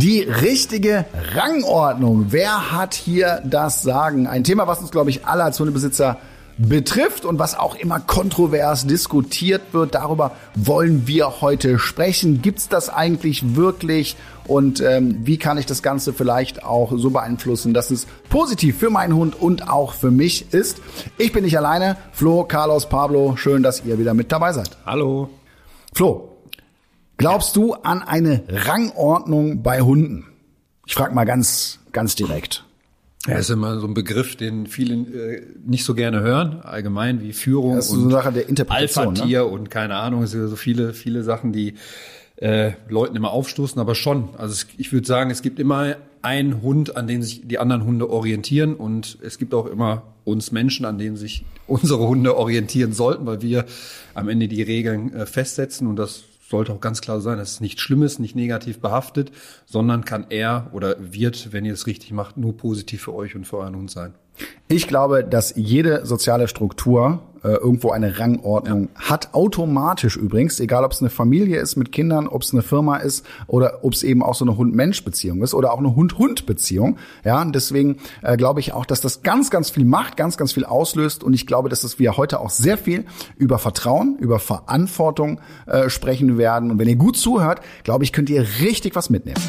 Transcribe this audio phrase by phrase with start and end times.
[0.00, 2.28] Die richtige Rangordnung.
[2.30, 4.26] Wer hat hier das Sagen?
[4.26, 6.16] Ein Thema, was uns, glaube ich, alle als Hundebesitzer
[6.56, 9.94] betrifft und was auch immer kontrovers diskutiert wird.
[9.94, 12.40] Darüber wollen wir heute sprechen.
[12.40, 14.16] Gibt's das eigentlich wirklich?
[14.46, 18.88] Und ähm, wie kann ich das Ganze vielleicht auch so beeinflussen, dass es positiv für
[18.88, 20.78] meinen Hund und auch für mich ist?
[21.18, 21.98] Ich bin nicht alleine.
[22.12, 24.78] Flo, Carlos, Pablo, schön, dass ihr wieder mit dabei seid.
[24.86, 25.28] Hallo.
[25.92, 26.39] Flo,
[27.20, 30.26] glaubst du an eine Rangordnung bei Hunden?
[30.86, 32.64] Ich frage mal ganz, ganz direkt.
[33.26, 37.34] Ja, ist immer so ein Begriff, den viele äh, nicht so gerne hören, allgemein wie
[37.34, 39.08] Führung Das ist und so eine Sache der Interpretation.
[39.08, 39.44] Alpha-Tier Ne?
[39.44, 41.74] und keine Ahnung, es sind so viele, viele Sachen, die
[42.36, 44.30] äh, Leuten immer aufstoßen, aber schon.
[44.38, 47.84] Also es, ich würde sagen, es gibt immer einen Hund, an dem sich die anderen
[47.84, 52.94] Hunde orientieren und es gibt auch immer uns Menschen, an denen sich unsere Hunde orientieren
[52.94, 53.66] sollten, weil wir
[54.14, 57.60] am Ende die Regeln äh, festsetzen und das sollte auch ganz klar sein, dass es
[57.60, 59.30] nichts Schlimmes, nicht negativ behaftet,
[59.66, 63.46] sondern kann er oder wird, wenn ihr es richtig macht, nur positiv für euch und
[63.46, 64.14] für euren Hund sein.
[64.68, 69.34] Ich glaube, dass jede soziale Struktur äh, irgendwo eine Rangordnung hat.
[69.34, 73.24] Automatisch übrigens, egal ob es eine Familie ist mit Kindern, ob es eine Firma ist
[73.46, 76.98] oder ob es eben auch so eine Hund-Mensch-Beziehung ist oder auch eine Hund-Hund-Beziehung.
[77.24, 80.52] Ja, und deswegen äh, glaube ich auch, dass das ganz, ganz viel macht, ganz, ganz
[80.52, 81.24] viel auslöst.
[81.24, 83.04] Und ich glaube, dass es wir heute auch sehr viel
[83.36, 86.70] über Vertrauen, über Verantwortung äh, sprechen werden.
[86.70, 89.40] Und wenn ihr gut zuhört, glaube ich, könnt ihr richtig was mitnehmen.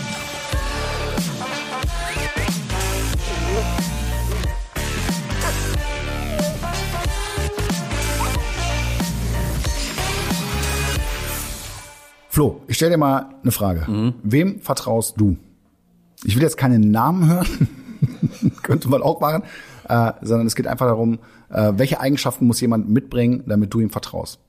[12.42, 14.14] Flo, ich stelle dir mal eine Frage.
[14.24, 15.38] Wem vertraust du?
[16.24, 17.68] Ich will jetzt keinen Namen hören,
[18.64, 19.44] könnte man auch machen,
[19.88, 21.20] äh, sondern es geht einfach darum,
[21.52, 24.40] äh, welche Eigenschaften muss jemand mitbringen, damit du ihm vertraust.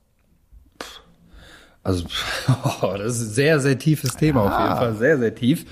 [1.83, 2.07] Also,
[2.81, 5.67] oh, das ist ein sehr, sehr tiefes Thema auf jeden Fall, sehr, sehr tief.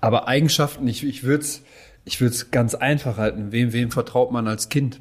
[0.00, 1.62] Aber Eigenschaften, ich, ich würde es
[2.04, 3.50] ich würd's ganz einfach halten.
[3.50, 5.00] Wem, wem vertraut man als Kind?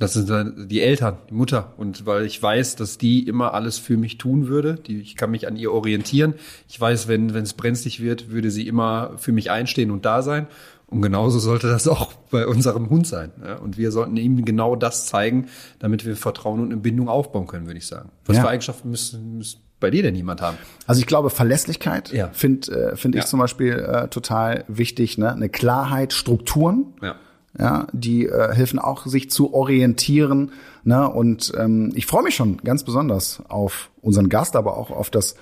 [0.00, 0.28] Das sind
[0.70, 1.74] die Eltern, die Mutter.
[1.76, 5.30] Und weil ich weiß, dass die immer alles für mich tun würde, die, ich kann
[5.30, 6.34] mich an ihr orientieren.
[6.68, 10.22] Ich weiß, wenn wenn es brenzlig wird, würde sie immer für mich einstehen und da
[10.22, 10.46] sein.
[10.86, 13.30] Und genauso sollte das auch bei unserem Hund sein.
[13.44, 13.56] Ja?
[13.56, 15.46] Und wir sollten ihm genau das zeigen,
[15.78, 18.08] damit wir Vertrauen und eine Bindung aufbauen können, würde ich sagen.
[18.24, 18.42] Was Ja.
[18.42, 20.56] für Eigenschaften müssen, muss bei dir denn niemand haben?
[20.86, 22.30] Also ich glaube, Verlässlichkeit Ja.
[22.32, 23.26] finde äh, find ich Ja.
[23.26, 25.16] zum Beispiel äh, total wichtig.
[25.18, 25.30] Ne?
[25.32, 26.86] Eine Klarheit, Strukturen.
[27.02, 27.14] Ja.
[27.58, 30.52] Ja, die äh, helfen auch, sich zu orientieren.
[30.84, 31.08] Ne?
[31.08, 35.34] Und ähm, ich freue mich schon ganz besonders auf unseren Gast, aber auch auf das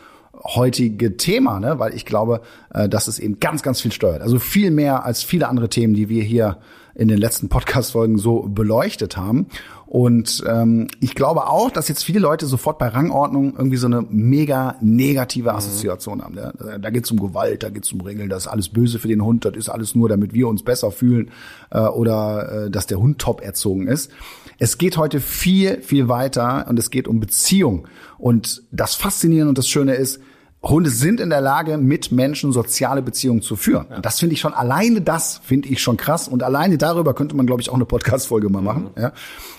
[0.43, 1.79] heutige Thema, ne?
[1.79, 2.41] weil ich glaube,
[2.73, 4.23] äh, dass es eben ganz, ganz viel steuert.
[4.23, 6.59] Also viel mehr als viele andere Themen, die wir hier
[6.95, 9.47] in den letzten Podcast-Folgen so beleuchtet haben.
[9.89, 14.03] Und ähm, ich glaube auch, dass jetzt viele Leute sofort bei Rangordnung irgendwie so eine
[14.03, 16.37] mega negative Assoziation haben.
[16.37, 18.99] Da, da geht es um Gewalt, da geht es um Regeln, das ist alles böse
[18.99, 21.31] für den Hund, das ist alles nur, damit wir uns besser fühlen
[21.71, 24.11] äh, oder äh, dass der Hund top erzogen ist.
[24.59, 27.89] Es geht heute viel, viel weiter und es geht um Beziehung.
[28.19, 30.21] Und das Faszinierende und das Schöne ist,
[30.63, 33.87] Hunde sind in der Lage, mit Menschen soziale Beziehungen zu führen.
[33.87, 36.27] Und das finde ich schon, alleine das finde ich schon krass.
[36.27, 38.91] Und alleine darüber könnte man, glaube ich, auch eine Podcast-Folge mal machen.
[38.97, 39.13] Ja.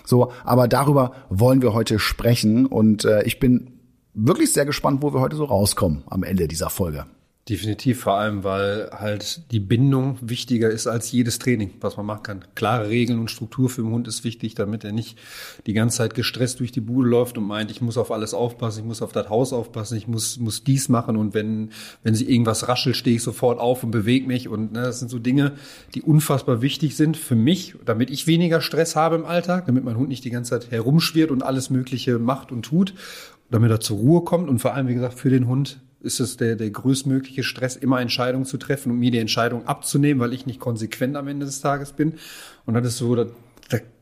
[0.06, 2.66] So, aber darüber wollen wir heute sprechen.
[2.66, 3.80] Und äh, ich bin
[4.14, 7.06] wirklich sehr gespannt, wo wir heute so rauskommen am Ende dieser Folge.
[7.50, 12.22] Definitiv, vor allem, weil halt die Bindung wichtiger ist als jedes Training, was man machen
[12.22, 12.46] kann.
[12.54, 15.18] Klare Regeln und Struktur für den Hund ist wichtig, damit er nicht
[15.66, 18.82] die ganze Zeit gestresst durch die Bude läuft und meint, ich muss auf alles aufpassen,
[18.82, 21.72] ich muss auf das Haus aufpassen, ich muss, muss dies machen und wenn,
[22.04, 25.10] wenn sie irgendwas raschelt, stehe ich sofort auf und bewege mich und ne, das sind
[25.10, 25.54] so Dinge,
[25.96, 29.98] die unfassbar wichtig sind für mich, damit ich weniger Stress habe im Alltag, damit mein
[29.98, 32.94] Hund nicht die ganze Zeit herumschwirrt und alles Mögliche macht und tut,
[33.50, 36.38] damit er zur Ruhe kommt und vor allem, wie gesagt, für den Hund ist es
[36.38, 40.46] der, der größtmögliche Stress, immer Entscheidungen zu treffen und mir die Entscheidung abzunehmen, weil ich
[40.46, 42.14] nicht konsequent am Ende des Tages bin.
[42.66, 43.28] Und das ist so, dass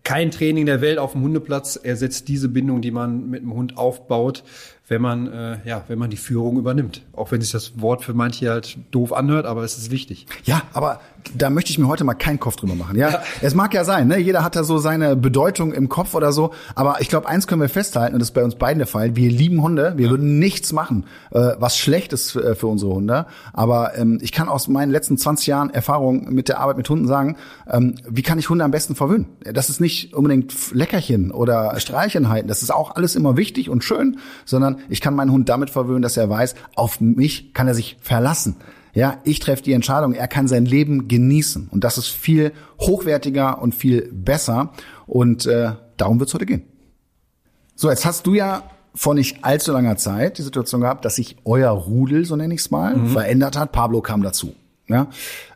[0.04, 3.78] kein Training der Welt auf dem Hundeplatz ersetzt diese Bindung, die man mit dem Hund
[3.78, 4.44] aufbaut,
[4.88, 7.02] wenn man, äh, ja, wenn man die Führung übernimmt.
[7.14, 10.28] Auch wenn sich das Wort für manche halt doof anhört, aber es ist wichtig.
[10.46, 11.02] Ja, aber
[11.36, 12.98] da möchte ich mir heute mal keinen Kopf drüber machen.
[12.98, 14.18] Ja, es mag ja sein, ne?
[14.18, 16.54] Jeder hat da so seine Bedeutung im Kopf oder so.
[16.74, 19.18] Aber ich glaube, eins können wir festhalten, und das ist bei uns beiden der Fall.
[19.18, 19.94] Wir lieben Hunde.
[19.98, 23.26] Wir würden nichts machen, äh, was schlecht ist für, äh, für unsere Hunde.
[23.52, 27.08] Aber ähm, ich kann aus meinen letzten 20 Jahren Erfahrung mit der Arbeit mit Hunden
[27.08, 27.36] sagen,
[27.70, 29.28] ähm, wie kann ich Hunde am besten verwöhnen?
[29.42, 32.48] Das ist nicht unbedingt Leckerchen oder Streicheleinheiten.
[32.48, 36.02] Das ist auch alles immer wichtig und schön, sondern ich kann meinen Hund damit verwöhnen,
[36.02, 38.56] dass er weiß, auf mich kann er sich verlassen.
[38.94, 41.68] Ja, ich treffe die Entscheidung, er kann sein Leben genießen.
[41.72, 44.72] Und das ist viel hochwertiger und viel besser.
[45.06, 46.64] Und äh, darum wird es heute gehen.
[47.76, 48.64] So, jetzt hast du ja
[48.96, 52.62] vor nicht allzu langer Zeit die Situation gehabt, dass sich euer Rudel, so nenne ich
[52.62, 53.10] es mal, mhm.
[53.10, 53.72] verändert hat.
[53.72, 54.56] Pablo kam dazu.
[54.88, 55.08] Ja?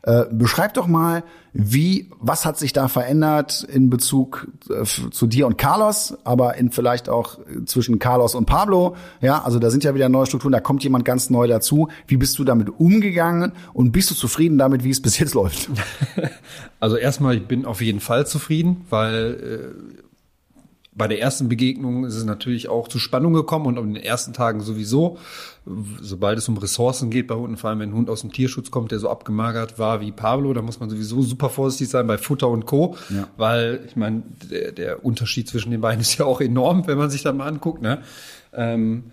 [0.03, 1.23] Äh, beschreib doch mal,
[1.53, 6.71] wie, was hat sich da verändert in Bezug äh, zu dir und Carlos, aber in
[6.71, 8.95] vielleicht auch zwischen Carlos und Pablo?
[9.19, 11.89] Ja, also da sind ja wieder neue Strukturen, da kommt jemand ganz neu dazu.
[12.07, 15.69] Wie bist du damit umgegangen und bist du zufrieden damit, wie es bis jetzt läuft?
[16.79, 20.00] Also erstmal, ich bin auf jeden Fall zufrieden, weil äh,
[20.93, 24.33] bei der ersten Begegnung ist es natürlich auch zu Spannung gekommen und in den ersten
[24.33, 25.17] Tagen sowieso.
[26.01, 28.71] Sobald es um Ressourcen geht bei Hunden, vor allem wenn ein Hund aus dem Tierschutz
[28.71, 32.17] kommt, der so abgemagert war wie Pablo, da muss man sowieso super vorsichtig sein bei
[32.17, 32.97] Futter und Co.
[33.09, 33.29] Ja.
[33.37, 37.09] Weil, ich meine, der, der, Unterschied zwischen den beiden ist ja auch enorm, wenn man
[37.09, 37.81] sich das mal anguckt.
[37.81, 38.01] Ne?
[38.53, 39.05] Ähm,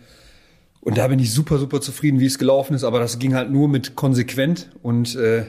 [0.81, 2.83] und da bin ich super, super zufrieden, wie es gelaufen ist.
[2.83, 5.45] Aber das ging halt nur mit konsequent und äh,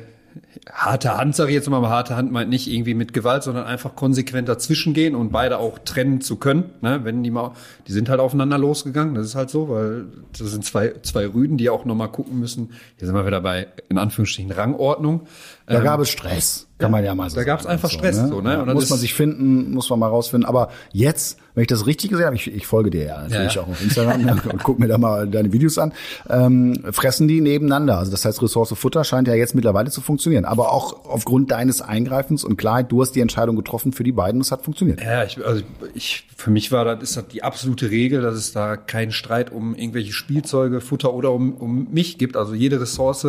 [0.71, 3.95] harte Hand, sage ich jetzt mal, harte Hand meint nicht irgendwie mit Gewalt, sondern einfach
[3.95, 6.71] konsequent dazwischen gehen und beide auch trennen zu können.
[6.81, 7.01] Ne?
[7.03, 7.53] Wenn die mal,
[7.87, 10.05] die sind halt aufeinander losgegangen, das ist halt so, weil
[10.37, 12.71] das sind zwei, zwei Rüden, die auch nochmal gucken müssen.
[12.97, 15.21] Hier sind wir wieder bei, in Anführungsstrichen, Rangordnung.
[15.69, 18.15] Da ähm, gab es Stress, kann man ja mal so Da gab es einfach Stress,
[18.15, 18.57] so, ne?
[18.57, 18.73] So, ne?
[18.73, 20.49] Muss man sich finden, muss man mal rausfinden.
[20.49, 23.61] Aber jetzt, wenn ich das richtig gesehen habe, ich, ich folge dir ja natürlich ja,
[23.61, 23.67] ja.
[23.67, 25.93] auch auf Instagram und guck mir da mal deine Videos an,
[26.27, 27.99] ähm, fressen die nebeneinander.
[27.99, 30.43] Also das heißt, Ressource Futter scheint ja jetzt mittlerweile zu funktionieren.
[30.43, 34.41] Aber auch aufgrund deines Eingreifens und Klarheit, du hast die Entscheidung getroffen für die beiden,
[34.41, 35.03] es hat funktioniert.
[35.03, 35.61] Ja, ich, also
[35.93, 39.51] ich, für mich war das, ist das die absolute Regel, dass es da keinen Streit
[39.51, 42.37] um irgendwelche Spielzeuge, Futter oder um, um mich gibt.
[42.37, 43.27] Also jede Ressource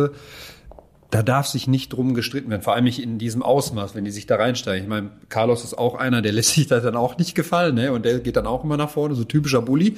[1.11, 4.11] da darf sich nicht drum gestritten werden, vor allem nicht in diesem Ausmaß, wenn die
[4.11, 4.83] sich da reinsteigen.
[4.83, 7.91] Ich meine, Carlos ist auch einer, der lässt sich das dann auch nicht gefallen, ne?
[7.91, 9.97] Und der geht dann auch immer nach vorne, so typischer Bully.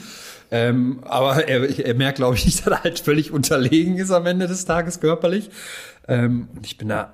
[0.52, 4.48] Ähm, aber er, er merkt, glaube ich, dass er halt völlig unterlegen ist am Ende
[4.48, 5.50] des Tages körperlich.
[6.08, 7.14] Ähm, und ich bin da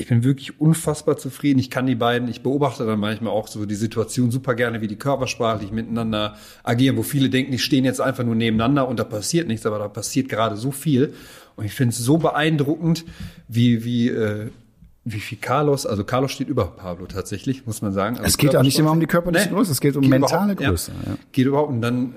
[0.00, 1.58] ich bin wirklich unfassbar zufrieden.
[1.58, 4.86] Ich kann die beiden, ich beobachte dann manchmal auch so die Situation super gerne, wie
[4.86, 9.04] die körpersprachlich miteinander agieren, wo viele denken, die stehen jetzt einfach nur nebeneinander und da
[9.04, 11.14] passiert nichts, aber da passiert gerade so viel.
[11.58, 13.04] Und ich finde es so beeindruckend,
[13.48, 14.50] wie, wie, äh,
[15.04, 18.16] wie viel Carlos, also Carlos steht über Pablo tatsächlich, muss man sagen.
[18.16, 20.10] Also es geht auch nicht immer um die körperliche nee, Größe, es geht um geht
[20.10, 20.92] mentale Größe.
[21.04, 21.18] Ja, ja.
[21.32, 22.14] Geht überhaupt und dann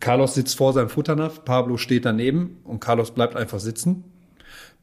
[0.00, 4.04] Carlos sitzt vor seinem Futternapf, Pablo steht daneben und Carlos bleibt einfach sitzen,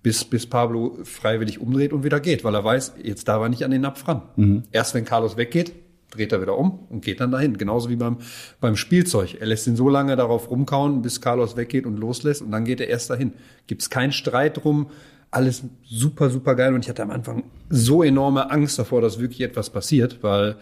[0.04, 3.66] bis, bis Pablo freiwillig umdreht und wieder geht, weil er weiß, jetzt darf er nicht
[3.66, 4.22] an den Napf ran.
[4.36, 4.64] Mhm.
[4.72, 5.74] Erst wenn Carlos weggeht,
[6.14, 7.58] dreht er wieder um und geht dann dahin.
[7.58, 8.18] Genauso wie beim,
[8.60, 9.38] beim Spielzeug.
[9.40, 12.80] Er lässt ihn so lange darauf rumkauen, bis Carlos weggeht und loslässt und dann geht
[12.80, 13.34] er erst dahin.
[13.68, 14.90] Gibt es keinen Streit drum.
[15.32, 16.74] Alles super, super geil.
[16.74, 20.58] Und ich hatte am Anfang so enorme Angst davor, dass wirklich etwas passiert, weil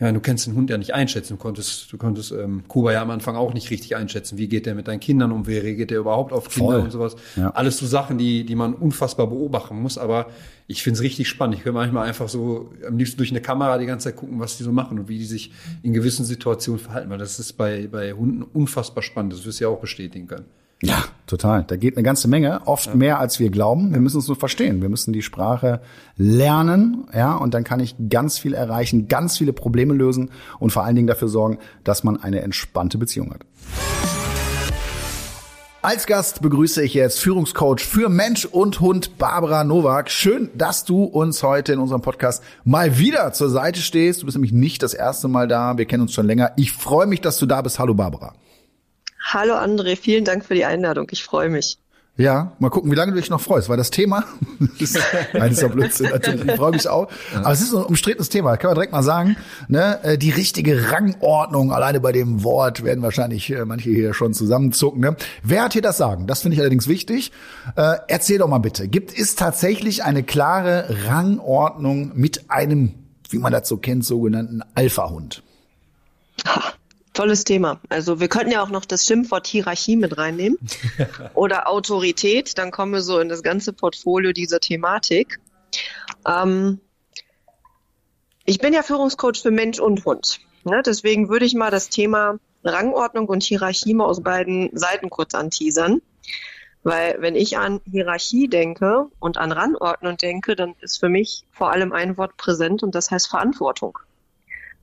[0.00, 1.34] ja, du kennst den Hund ja nicht einschätzen.
[1.34, 4.38] Du konntest, du konntest ähm, Kuba ja am Anfang auch nicht richtig einschätzen.
[4.38, 5.46] Wie geht der mit deinen Kindern um?
[5.46, 6.80] Wie reagiert der überhaupt auf Kinder Voll.
[6.80, 7.16] und sowas?
[7.36, 7.50] Ja.
[7.50, 9.98] Alles so Sachen, die, die man unfassbar beobachten muss.
[9.98, 10.28] Aber
[10.66, 11.58] ich finde es richtig spannend.
[11.58, 14.56] Ich höre manchmal einfach so am liebsten durch eine Kamera die ganze Zeit gucken, was
[14.56, 15.52] die so machen und wie die sich
[15.82, 17.10] in gewissen Situationen verhalten.
[17.10, 19.34] Weil das ist bei, bei Hunden unfassbar spannend.
[19.34, 20.46] Das wirst du ja auch bestätigen können.
[20.82, 21.64] Ja, total.
[21.64, 22.94] Da geht eine ganze Menge, oft ja.
[22.94, 23.92] mehr als wir glauben.
[23.92, 24.80] Wir müssen es nur verstehen.
[24.80, 25.80] Wir müssen die Sprache
[26.16, 30.84] lernen, ja, und dann kann ich ganz viel erreichen, ganz viele Probleme lösen und vor
[30.84, 33.44] allen Dingen dafür sorgen, dass man eine entspannte Beziehung hat.
[35.82, 40.10] Als Gast begrüße ich jetzt Führungscoach für Mensch und Hund Barbara Nowak.
[40.10, 44.20] Schön, dass du uns heute in unserem Podcast mal wieder zur Seite stehst.
[44.20, 45.78] Du bist nämlich nicht das erste Mal da.
[45.78, 46.52] Wir kennen uns schon länger.
[46.56, 47.78] Ich freue mich, dass du da bist.
[47.78, 48.34] Hallo Barbara.
[49.32, 51.06] Hallo André, vielen Dank für die Einladung.
[51.12, 51.78] Ich freue mich.
[52.16, 54.24] Ja, mal gucken, wie lange du dich noch freust, weil das Thema
[54.80, 54.98] ist,
[55.32, 57.08] nein, ist ja Blödsinn natürlich, ich freue mich auch.
[57.36, 59.36] Aber es ist ein umstrittenes Thema, kann man direkt mal sagen.
[59.68, 60.00] Ne?
[60.02, 65.00] Äh, die richtige Rangordnung, alleine bei dem Wort werden wahrscheinlich äh, manche hier schon zusammenzucken.
[65.00, 65.14] Ne?
[65.44, 66.26] Wer hat hier das Sagen?
[66.26, 67.30] Das finde ich allerdings wichtig.
[67.76, 72.94] Äh, erzähl doch mal bitte, gibt es tatsächlich eine klare Rangordnung mit einem,
[73.30, 75.44] wie man das so kennt, sogenannten Alpha-Hund?
[77.20, 77.78] Tolles Thema.
[77.90, 80.58] Also wir könnten ja auch noch das Schimpfwort Hierarchie mit reinnehmen
[81.34, 82.56] oder Autorität.
[82.56, 85.38] Dann kommen wir so in das ganze Portfolio dieser Thematik.
[86.26, 86.80] Ähm,
[88.46, 90.40] ich bin ja Führungscoach für Mensch und Hund.
[90.64, 90.80] Ne?
[90.86, 96.00] Deswegen würde ich mal das Thema Rangordnung und Hierarchie mal aus beiden Seiten kurz anteasern.
[96.84, 101.70] Weil wenn ich an Hierarchie denke und an Rangordnung denke, dann ist für mich vor
[101.70, 103.98] allem ein Wort präsent und das heißt Verantwortung.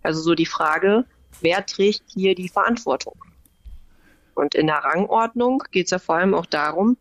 [0.03, 1.06] Also so die Frage,
[1.42, 3.16] wer trägt hier die Verantwortung?
[4.36, 6.98] Und in der Rangordnung geht es ja vor allem auch darum,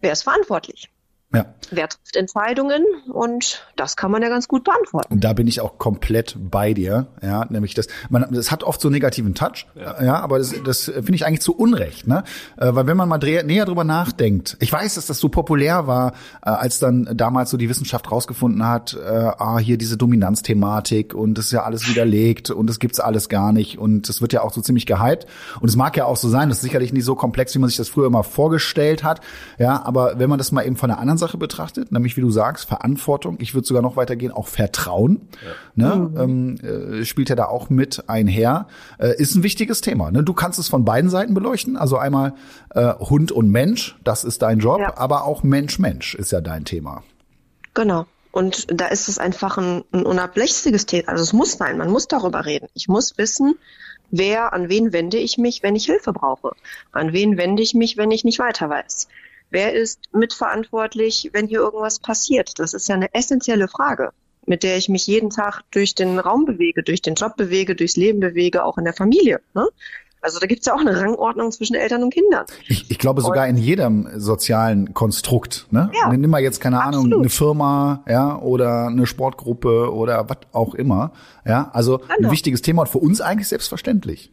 [0.00, 0.90] wer ist verantwortlich?
[1.32, 1.46] Ja.
[1.70, 2.84] Wer trifft Entscheidungen?
[3.12, 5.14] Und das kann man ja ganz gut beantworten.
[5.14, 7.06] Und da bin ich auch komplett bei dir.
[7.22, 9.66] Ja, nämlich das, man, das hat oft so einen negativen Touch.
[9.76, 12.24] Ja, ja aber das, das finde ich eigentlich zu Unrecht, ne?
[12.56, 16.14] Äh, weil wenn man mal näher drüber nachdenkt, ich weiß, dass das so populär war,
[16.44, 21.34] äh, als dann damals so die Wissenschaft rausgefunden hat, äh, ah, hier diese Dominanzthematik und
[21.34, 24.42] das ist ja alles widerlegt und das gibt's alles gar nicht und das wird ja
[24.42, 25.26] auch so ziemlich gehypt.
[25.60, 27.68] Und es mag ja auch so sein, das ist sicherlich nicht so komplex, wie man
[27.68, 29.20] sich das früher immer vorgestellt hat.
[29.58, 32.30] Ja, aber wenn man das mal eben von der anderen Sache betrachtet, nämlich wie du
[32.30, 33.36] sagst, Verantwortung.
[33.40, 35.28] Ich würde sogar noch weitergehen, auch Vertrauen.
[35.76, 35.94] Ja.
[35.94, 35.96] Ne?
[35.96, 36.20] Mhm.
[36.20, 38.66] Ähm, äh, spielt ja da auch mit einher.
[38.98, 40.10] Äh, ist ein wichtiges Thema.
[40.10, 40.24] Ne?
[40.24, 41.76] Du kannst es von beiden Seiten beleuchten.
[41.76, 42.34] Also einmal
[42.74, 44.96] äh, Hund und Mensch, das ist dein Job, ja.
[44.96, 47.04] aber auch Mensch-Mensch ist ja dein Thema.
[47.74, 48.06] Genau.
[48.32, 51.08] Und da ist es einfach ein, ein unablässiges Thema.
[51.08, 52.68] Also es muss sein, man muss darüber reden.
[52.74, 53.56] Ich muss wissen,
[54.10, 56.52] wer, an wen wende ich mich, wenn ich Hilfe brauche?
[56.92, 59.08] An wen wende ich mich, wenn ich nicht weiter weiß?
[59.50, 62.58] Wer ist mitverantwortlich, wenn hier irgendwas passiert?
[62.58, 64.10] Das ist ja eine essentielle Frage,
[64.46, 67.96] mit der ich mich jeden Tag durch den Raum bewege, durch den Job bewege, durchs
[67.96, 69.40] Leben bewege, auch in der Familie.
[69.54, 69.66] Ne?
[70.22, 72.44] Also da gibt's ja auch eine Rangordnung zwischen Eltern und Kindern.
[72.68, 75.66] Ich, ich glaube sogar und, in jedem sozialen Konstrukt.
[75.70, 75.90] Ne?
[75.94, 77.06] Ja, Nimm mal jetzt keine absolut.
[77.06, 81.12] Ahnung eine Firma, ja, oder eine Sportgruppe oder was auch immer.
[81.46, 82.28] Ja, also genau.
[82.28, 84.30] ein wichtiges Thema und für uns eigentlich selbstverständlich.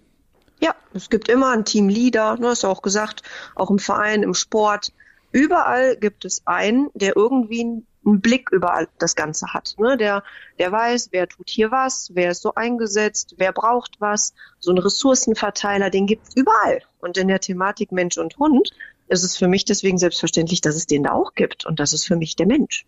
[0.60, 3.22] Ja, es gibt immer einen Teamleader, ne, hast du auch gesagt,
[3.56, 4.92] auch im Verein, im Sport.
[5.32, 9.76] Überall gibt es einen, der irgendwie einen Blick über das Ganze hat.
[9.78, 9.98] Ne?
[9.98, 10.24] Der,
[10.60, 14.34] der weiß, wer tut hier was, wer ist so eingesetzt, wer braucht was.
[14.60, 16.82] So ein Ressourcenverteiler, den gibt es überall.
[17.00, 18.72] Und in der Thematik Mensch und Hund
[19.10, 21.66] ist es für mich deswegen selbstverständlich, dass es den da auch gibt.
[21.66, 22.86] Und das ist für mich der Mensch.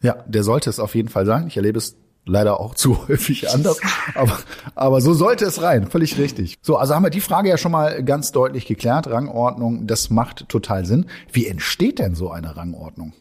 [0.00, 1.48] Ja, der sollte es auf jeden Fall sein.
[1.48, 1.96] Ich erlebe es
[2.28, 3.80] leider auch zu häufig anders.
[4.14, 4.38] Aber,
[4.74, 5.88] aber so sollte es rein.
[5.90, 6.58] Völlig richtig.
[6.62, 9.08] So, also haben wir die Frage ja schon mal ganz deutlich geklärt.
[9.08, 11.06] Rangordnung, das macht total Sinn.
[11.32, 13.12] Wie entsteht denn so eine Rangordnung?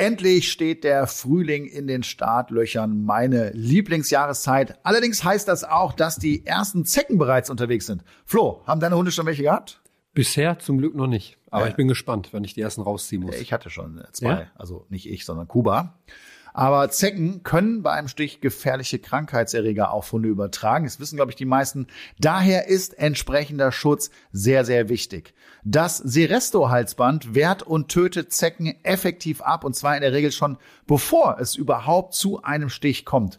[0.00, 4.78] Endlich steht der Frühling in den Startlöchern, meine Lieblingsjahreszeit.
[4.84, 8.04] Allerdings heißt das auch, dass die ersten Zecken bereits unterwegs sind.
[8.24, 9.80] Flo, haben deine Hunde schon welche gehabt?
[10.18, 11.38] Bisher zum Glück noch nicht.
[11.48, 11.70] Aber ja.
[11.70, 13.36] ich bin gespannt, wenn ich die ersten rausziehen muss.
[13.36, 14.30] Ich hatte schon zwei.
[14.30, 14.46] Ja?
[14.56, 15.94] Also nicht ich, sondern Kuba.
[16.52, 20.86] Aber Zecken können bei einem Stich gefährliche Krankheitserreger auf Hunde übertragen.
[20.86, 21.86] Das wissen, glaube ich, die meisten.
[22.18, 25.34] Daher ist entsprechender Schutz sehr, sehr wichtig.
[25.62, 30.58] Das Seresto-Halsband wehrt und tötet Zecken effektiv ab und zwar in der Regel schon
[30.88, 33.38] bevor es überhaupt zu einem Stich kommt.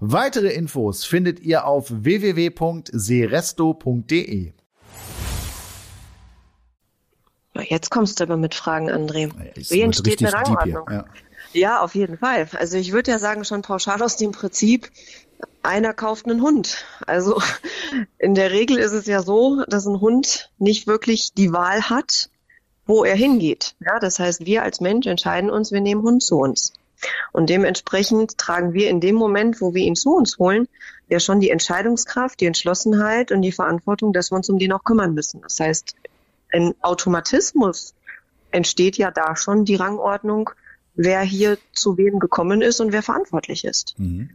[0.00, 4.52] Weitere Infos findet ihr auf www.seresto.de.
[7.54, 9.32] Jetzt kommst du aber mit Fragen, André.
[9.56, 10.88] Wie entsteht eine Rangordnung?
[10.88, 11.04] Ja.
[11.52, 12.48] ja, auf jeden Fall.
[12.56, 14.88] Also ich würde ja sagen, schon pauschal aus dem Prinzip,
[15.64, 16.84] einer kauft einen Hund.
[17.06, 17.42] Also
[18.18, 22.30] in der Regel ist es ja so, dass ein Hund nicht wirklich die Wahl hat,
[22.86, 23.74] wo er hingeht.
[23.80, 26.72] Ja, das heißt, wir als Mensch entscheiden uns, wir nehmen Hund zu uns.
[27.32, 30.68] Und dementsprechend tragen wir in dem Moment, wo wir ihn zu uns holen,
[31.08, 34.84] ja schon die Entscheidungskraft, die Entschlossenheit und die Verantwortung, dass wir uns um den auch
[34.84, 35.40] kümmern müssen.
[35.42, 35.94] Das heißt,
[36.52, 37.94] ein Automatismus
[38.50, 40.50] entsteht ja da schon die Rangordnung,
[40.94, 43.94] wer hier zu wem gekommen ist und wer verantwortlich ist.
[43.98, 44.30] Mhm.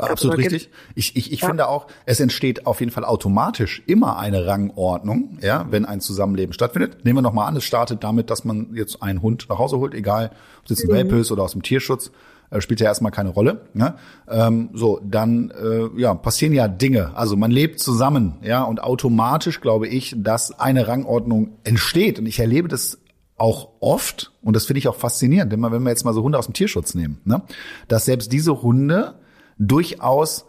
[0.00, 0.70] Absolut richtig.
[0.94, 1.48] Ich, ich, ich ja.
[1.48, 6.52] finde auch, es entsteht auf jeden Fall automatisch immer eine Rangordnung, ja, wenn ein Zusammenleben
[6.52, 7.04] stattfindet.
[7.04, 9.94] Nehmen wir nochmal an, es startet damit, dass man jetzt einen Hund nach Hause holt,
[9.94, 10.94] egal ob es jetzt ein mhm.
[10.94, 12.10] Welpe ist oder aus dem Tierschutz,
[12.50, 13.62] äh, spielt ja erstmal keine Rolle.
[13.74, 13.94] Ne?
[14.28, 17.16] Ähm, so, dann äh, ja, passieren ja Dinge.
[17.16, 22.18] Also man lebt zusammen, ja, und automatisch glaube ich, dass eine Rangordnung entsteht.
[22.18, 22.98] Und ich erlebe das
[23.40, 26.22] auch oft, und das finde ich auch faszinierend, wenn wir, wenn wir jetzt mal so
[26.22, 27.42] Hunde aus dem Tierschutz nehmen, ne,
[27.88, 29.14] dass selbst diese Hunde
[29.60, 30.46] durchaus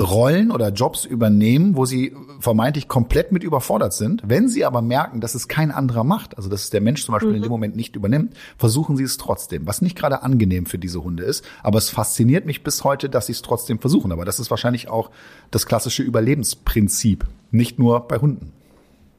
[0.00, 4.22] Rollen oder Jobs übernehmen, wo sie vermeintlich komplett mit überfordert sind.
[4.24, 7.12] Wenn sie aber merken, dass es kein anderer macht, also dass es der Mensch zum
[7.12, 7.36] Beispiel mhm.
[7.36, 11.04] in dem Moment nicht übernimmt, versuchen sie es trotzdem, was nicht gerade angenehm für diese
[11.04, 11.44] Hunde ist.
[11.62, 14.10] Aber es fasziniert mich bis heute, dass sie es trotzdem versuchen.
[14.12, 15.10] Aber das ist wahrscheinlich auch
[15.50, 18.52] das klassische Überlebensprinzip, nicht nur bei Hunden.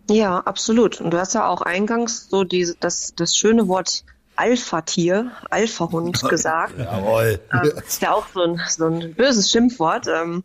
[0.10, 1.00] Ja, absolut.
[1.00, 4.04] Und du hast ja auch eingangs so die, das, das schöne Wort
[4.42, 6.74] Alpha-Tier, Alpha-Hund gesagt.
[6.80, 7.40] Jawohl.
[7.54, 10.08] Ähm, ist ja auch so ein, so ein böses Schimpfwort.
[10.08, 10.44] Ähm,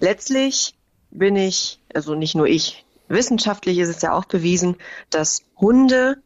[0.00, 0.74] letztlich
[1.12, 4.74] bin ich, also nicht nur ich, wissenschaftlich ist es ja auch bewiesen,
[5.10, 6.16] dass Hunde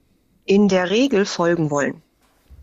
[0.47, 2.01] in der Regel folgen wollen.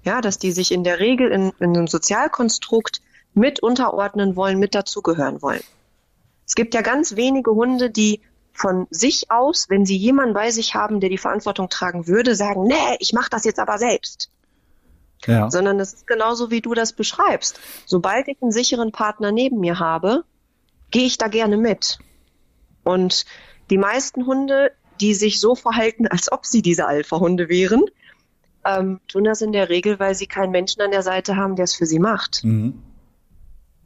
[0.03, 3.01] Ja, dass die sich in der Regel in, in einem Sozialkonstrukt
[3.36, 5.62] mit unterordnen wollen, mit dazugehören wollen.
[6.48, 8.21] Es gibt ja ganz wenige Hunde, die
[8.53, 12.63] von sich aus, wenn sie jemanden bei sich haben, der die Verantwortung tragen würde, sagen,
[12.63, 14.31] nee, ich mache das jetzt aber selbst.
[15.25, 15.50] Ja.
[15.50, 17.60] Sondern es ist genauso, wie du das beschreibst.
[17.86, 20.24] Sobald ich einen sicheren Partner neben mir habe,
[20.90, 22.00] gehe ich da gerne mit.
[22.84, 23.25] Und
[23.70, 27.86] die meisten Hunde, die sich so verhalten, als ob sie diese Alpha-Hunde wären,
[28.66, 31.63] ähm, tun das in der Regel, weil sie keinen Menschen an der Seite haben, der
[31.63, 32.44] es für sie macht.
[32.44, 32.82] Mhm.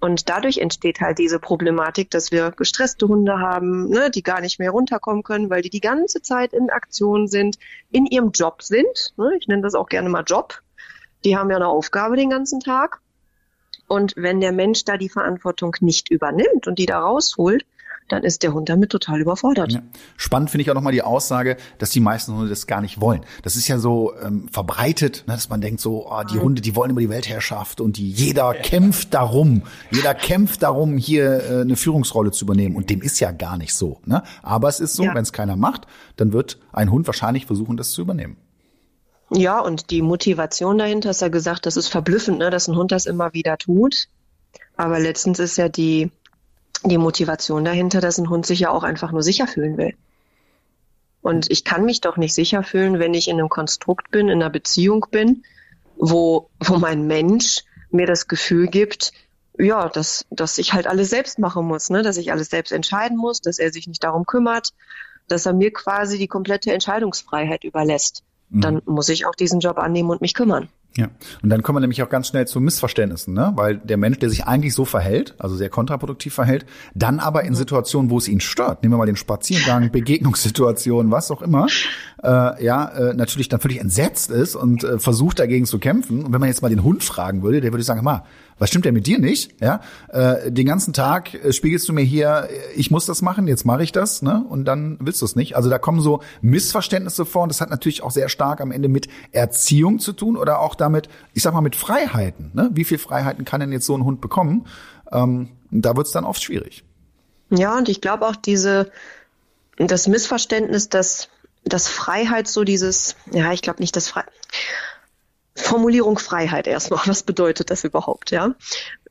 [0.02, 4.60] Und dadurch entsteht halt diese Problematik, dass wir gestresste Hunde haben, ne, die gar nicht
[4.60, 7.58] mehr runterkommen können, weil die die ganze Zeit in Aktion sind,
[7.90, 9.14] in ihrem Job sind.
[9.18, 10.62] Ne, ich nenne das auch gerne mal Job.
[11.26, 13.02] Die haben ja eine Aufgabe den ganzen Tag.
[13.88, 17.66] Und wenn der Mensch da die Verantwortung nicht übernimmt und die da rausholt,
[18.08, 19.72] dann ist der Hund damit total überfordert.
[19.72, 19.82] Ja.
[20.16, 23.22] Spannend finde ich auch nochmal die Aussage, dass die meisten Hunde das gar nicht wollen.
[23.42, 26.76] Das ist ja so ähm, verbreitet, ne, dass man denkt so, oh, die Hunde, die
[26.76, 31.76] wollen über die Weltherrschaft und die, jeder kämpft darum, jeder kämpft darum, hier äh, eine
[31.76, 32.76] Führungsrolle zu übernehmen.
[32.76, 34.00] Und dem ist ja gar nicht so.
[34.06, 34.22] Ne?
[34.44, 35.16] Aber es ist so, ja.
[35.16, 38.38] wenn es keiner macht, dann wird ein Hund wahrscheinlich versuchen, das zu übernehmen.
[39.32, 42.92] Ja, und die Motivation dahinter ist ja gesagt, das ist verblüffend, ne, dass ein Hund
[42.92, 44.08] das immer wieder tut.
[44.78, 46.12] Aber letztens ist ja die
[46.90, 49.94] die Motivation dahinter, dass ein Hund sich ja auch einfach nur sicher fühlen will.
[51.22, 54.42] Und ich kann mich doch nicht sicher fühlen, wenn ich in einem Konstrukt bin, in
[54.42, 55.44] einer Beziehung bin,
[55.96, 59.12] wo, wo mein Mensch mir das Gefühl gibt,
[59.58, 62.04] ja, dass, dass ich halt alles selbst machen muss, ne?
[62.04, 64.74] dass ich alles selbst entscheiden muss, dass er sich nicht darum kümmert,
[65.28, 68.24] dass er mir quasi die komplette Entscheidungsfreiheit überlässt.
[68.50, 68.62] Mhm.
[68.62, 70.70] Dann muss ich auch diesen Job annehmen und mich kümmern.
[70.98, 71.10] Ja,
[71.44, 73.52] und dann kommen wir nämlich auch ganz schnell zu Missverständnissen, ne?
[73.56, 77.54] weil der Mensch, der sich eigentlich so verhält, also sehr kontraproduktiv verhält, dann aber in
[77.54, 81.68] Situationen, wo es ihn stört, nehmen wir mal den Spaziergang, Begegnungssituationen, was auch immer,
[82.24, 86.24] äh, ja, äh, natürlich dann völlig entsetzt ist und äh, versucht dagegen zu kämpfen.
[86.24, 88.24] Und wenn man jetzt mal den Hund fragen würde, der würde sagen, mal,
[88.58, 89.62] was stimmt denn mit dir nicht?
[89.62, 93.66] Ja, äh, den ganzen Tag äh, spiegelst du mir hier, ich muss das machen, jetzt
[93.66, 94.46] mache ich das, ne?
[94.48, 95.58] Und dann willst du es nicht.
[95.58, 98.88] Also da kommen so Missverständnisse vor und das hat natürlich auch sehr stark am Ende
[98.88, 102.52] mit Erziehung zu tun oder auch damit, ich sag mal, mit Freiheiten.
[102.54, 102.70] Ne?
[102.74, 104.68] Wie viel Freiheiten kann denn jetzt so ein Hund bekommen?
[105.12, 106.84] Ähm, da wird es dann oft schwierig.
[107.50, 108.92] Ja, und ich glaube auch diese
[109.78, 111.30] das Missverständnis, dass
[111.68, 114.32] dass Freiheit so dieses, ja, ich glaube nicht, dass Freiheit
[115.56, 117.00] Formulierung Freiheit erstmal.
[117.08, 118.56] Was bedeutet das überhaupt, ja?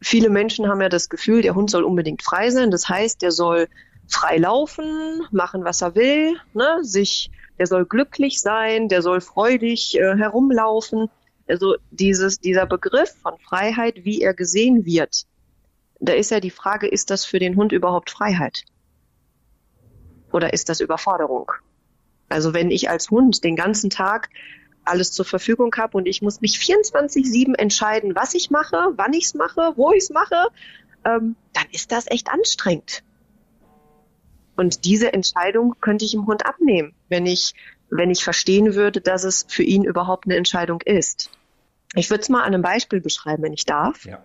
[0.00, 2.70] Viele Menschen haben ja das Gefühl, der Hund soll unbedingt frei sein.
[2.70, 3.68] Das heißt, der soll
[4.06, 6.78] frei laufen, machen, was er will, ne?
[6.82, 11.08] sich, der soll glücklich sein, der soll freudig äh, herumlaufen.
[11.46, 15.24] Also dieses, dieser Begriff von Freiheit, wie er gesehen wird,
[16.00, 18.64] da ist ja die Frage, ist das für den Hund überhaupt Freiheit?
[20.32, 21.52] Oder ist das Überforderung?
[22.28, 24.30] Also wenn ich als Hund den ganzen Tag
[24.84, 29.24] alles zur Verfügung habe und ich muss mich 24-7 entscheiden, was ich mache, wann ich
[29.24, 30.48] es mache, wo ich es mache,
[31.04, 33.02] ähm, dann ist das echt anstrengend.
[34.56, 37.54] Und diese Entscheidung könnte ich im Hund abnehmen, wenn ich,
[37.96, 41.30] wenn ich verstehen würde, dass es für ihn überhaupt eine Entscheidung ist.
[41.94, 44.04] Ich würde es mal an einem Beispiel beschreiben, wenn ich darf.
[44.04, 44.20] Ja.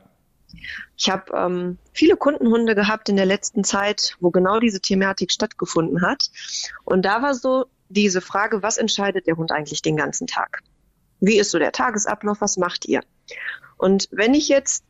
[0.97, 6.01] Ich habe ähm, viele Kundenhunde gehabt in der letzten Zeit, wo genau diese Thematik stattgefunden
[6.01, 6.31] hat.
[6.83, 10.63] Und da war so diese Frage, was entscheidet der Hund eigentlich den ganzen Tag?
[11.19, 12.41] Wie ist so der Tagesablauf?
[12.41, 13.01] Was macht ihr?
[13.77, 14.83] Und wenn ich jetzt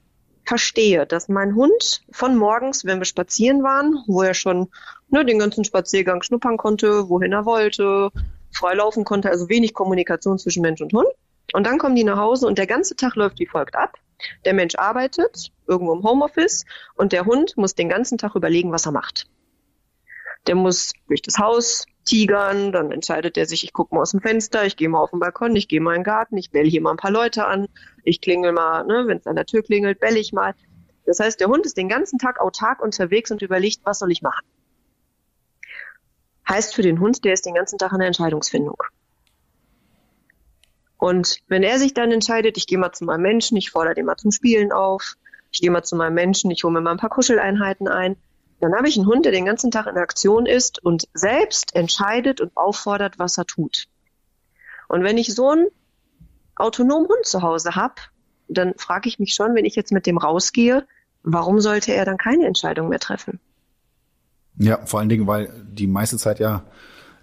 [0.46, 4.70] verstehe, dass mein Hund von morgens, wenn wir spazieren waren, wo er schon
[5.10, 8.12] ne, den ganzen Spaziergang schnuppern konnte, wohin er wollte,
[8.52, 11.08] frei laufen konnte, also wenig Kommunikation zwischen Mensch und Hund.
[11.54, 13.98] Und dann kommen die nach Hause und der ganze Tag läuft wie folgt ab.
[14.46, 18.86] Der Mensch arbeitet irgendwo im Homeoffice und der Hund muss den ganzen Tag überlegen, was
[18.86, 19.28] er macht.
[20.48, 24.22] Der muss durch das Haus tigern, dann entscheidet er sich, ich gucke mal aus dem
[24.22, 26.70] Fenster, ich gehe mal auf den Balkon, ich gehe mal in den Garten, ich bell
[26.70, 27.68] hier mal ein paar Leute an,
[28.04, 30.56] ich klingel mal, ne, wenn es an der Tür klingelt, bell ich mal.
[31.06, 34.22] Das heißt, der Hund ist den ganzen Tag autark unterwegs und überlegt, was soll ich
[34.22, 34.46] machen.
[36.50, 38.82] Heißt für den Hund, der ist den ganzen Tag in der Entscheidungsfindung.
[40.98, 44.06] Und wenn er sich dann entscheidet, ich gehe mal zu meinem Menschen, ich fordere den
[44.06, 45.16] mal zum Spielen auf,
[45.52, 48.18] ich gehe mal zu meinem Menschen, ich hole mir mal ein paar Kuscheleinheiten ein,
[48.60, 52.42] dann habe ich einen Hund, der den ganzen Tag in Aktion ist und selbst entscheidet
[52.42, 53.86] und auffordert, was er tut.
[54.90, 55.68] Und wenn ich so einen
[56.56, 57.96] autonomen Hund zu Hause habe,
[58.50, 60.86] dann frage ich mich schon, wenn ich jetzt mit dem rausgehe,
[61.24, 63.40] warum sollte er dann keine Entscheidung mehr treffen?
[64.58, 66.64] Ja, vor allen Dingen, weil die meiste Zeit ja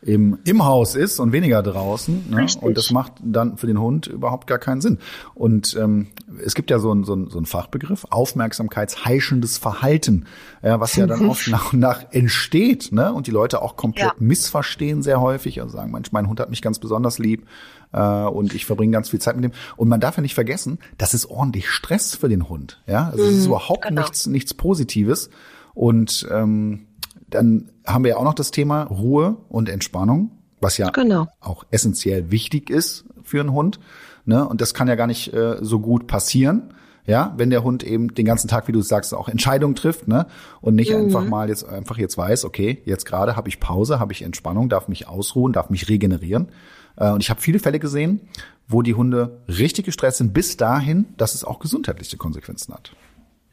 [0.03, 2.31] eben im Haus ist und weniger draußen.
[2.31, 2.47] Ne?
[2.61, 4.99] Und das macht dann für den Hund überhaupt gar keinen Sinn.
[5.35, 6.09] Und ähm,
[6.45, 10.27] es gibt ja so einen so ein, so ein Fachbegriff, aufmerksamkeitsheischendes Verhalten,
[10.62, 13.12] ja, was ja dann oft nach und nach entsteht ne?
[13.12, 14.15] und die Leute auch komplett Ja.
[14.19, 15.61] missverstehen sehr häufig.
[15.61, 17.47] Also sagen, Mensch, mein Hund hat mich ganz besonders lieb
[17.93, 19.53] äh, und ich verbringe ganz viel Zeit mit dem.
[19.77, 22.83] Und man darf ja nicht vergessen, das ist ordentlich Stress für den Hund.
[22.87, 24.03] Ja, also es ist überhaupt genau.
[24.03, 25.31] nichts, nichts Positives.
[25.75, 26.86] Und ähm,
[27.31, 31.29] dann haben wir ja auch noch das Thema Ruhe und Entspannung, was ja Genau.
[31.41, 33.81] auch essentiell wichtig ist für einen Hund.
[34.25, 34.47] Ne?
[34.47, 36.75] Und das kann ja gar nicht äh, so gut passieren,
[37.07, 40.27] ja, wenn der Hund eben den ganzen Tag, wie du sagst, auch Entscheidungen trifft, ne?
[40.61, 44.12] Und nicht einfach mal jetzt einfach jetzt weiß, okay, jetzt gerade habe ich Pause, habe
[44.12, 46.49] ich Entspannung, darf mich ausruhen, darf mich regenerieren.
[46.97, 48.23] Äh, und ich habe viele Fälle gesehen,
[48.67, 52.91] wo die Hunde richtig gestresst sind, bis dahin, dass es auch gesundheitliche Konsequenzen hat.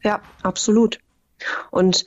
[0.02, 0.98] Ja, absolut.
[1.70, 2.06] Und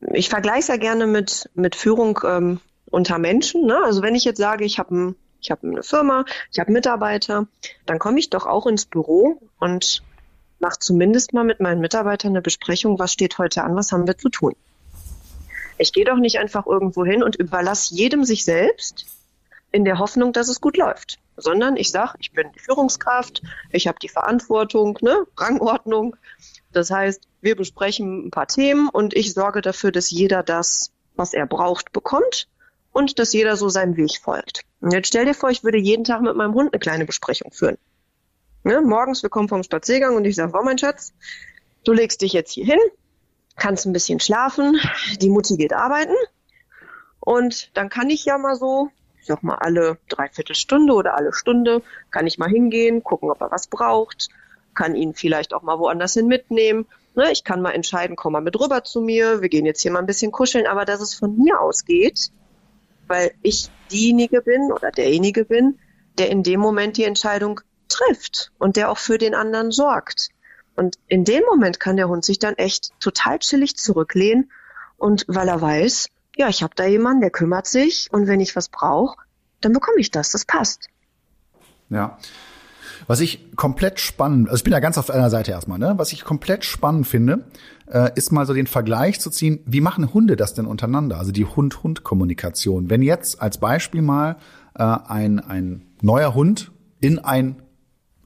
[0.00, 3.66] ich vergleiche ja gerne mit, mit Führung ähm, unter Menschen.
[3.66, 3.78] Ne?
[3.84, 7.46] Also wenn ich jetzt sage, ich habe ein, ich habe eine Firma, ich habe Mitarbeiter,
[7.86, 10.02] dann komme ich doch auch ins Büro und
[10.58, 14.18] mache zumindest mal mit meinen Mitarbeitern eine Besprechung, was steht heute an, was haben wir
[14.18, 14.54] zu tun.
[15.78, 19.06] Ich gehe doch nicht einfach irgendwo hin und überlasse jedem sich selbst
[19.70, 23.86] in der Hoffnung, dass es gut läuft, sondern ich sage, ich bin die Führungskraft, ich
[23.86, 26.16] habe die Verantwortung, ne, Rangordnung.
[26.78, 31.34] Das heißt, wir besprechen ein paar Themen und ich sorge dafür, dass jeder das, was
[31.34, 32.46] er braucht, bekommt
[32.92, 34.62] und dass jeder so seinem Weg folgt.
[34.80, 37.50] Und jetzt stell dir vor, ich würde jeden Tag mit meinem Hund eine kleine Besprechung
[37.50, 37.78] führen.
[38.62, 41.12] Ne, morgens, wir kommen vom Spaziergang und ich sage, oh mein Schatz,
[41.82, 42.78] du legst dich jetzt hier hin,
[43.56, 44.78] kannst ein bisschen schlafen,
[45.20, 46.14] die Mutti geht arbeiten
[47.18, 48.88] und dann kann ich ja mal so,
[49.20, 53.50] ich sag mal alle Dreiviertelstunde oder alle Stunde, kann ich mal hingehen, gucken, ob er
[53.50, 54.28] was braucht,
[54.78, 56.86] kann ihn vielleicht auch mal woanders hin mitnehmen.
[57.16, 59.90] Ne, ich kann mal entscheiden, komm mal mit rüber zu mir, wir gehen jetzt hier
[59.90, 62.30] mal ein bisschen kuscheln, aber dass es von mir ausgeht,
[63.08, 65.80] weil ich diejenige bin oder derjenige bin,
[66.16, 70.28] der in dem Moment die Entscheidung trifft und der auch für den anderen sorgt.
[70.76, 74.52] Und in dem Moment kann der Hund sich dann echt total chillig zurücklehnen
[74.96, 78.54] und weil er weiß, ja, ich habe da jemanden, der kümmert sich und wenn ich
[78.54, 79.16] was brauche,
[79.60, 80.30] dann bekomme ich das.
[80.30, 80.88] Das passt.
[81.90, 82.16] Ja.
[83.08, 85.94] Was ich komplett spannend, also ich bin ja ganz auf einer Seite erstmal, ne?
[85.96, 87.46] Was ich komplett spannend finde,
[87.90, 91.18] äh, ist mal so den Vergleich zu ziehen, wie machen Hunde das denn untereinander?
[91.18, 92.90] Also die Hund-Hund-Kommunikation.
[92.90, 94.36] Wenn jetzt als Beispiel mal
[94.74, 97.62] äh, ein, ein neuer Hund in ein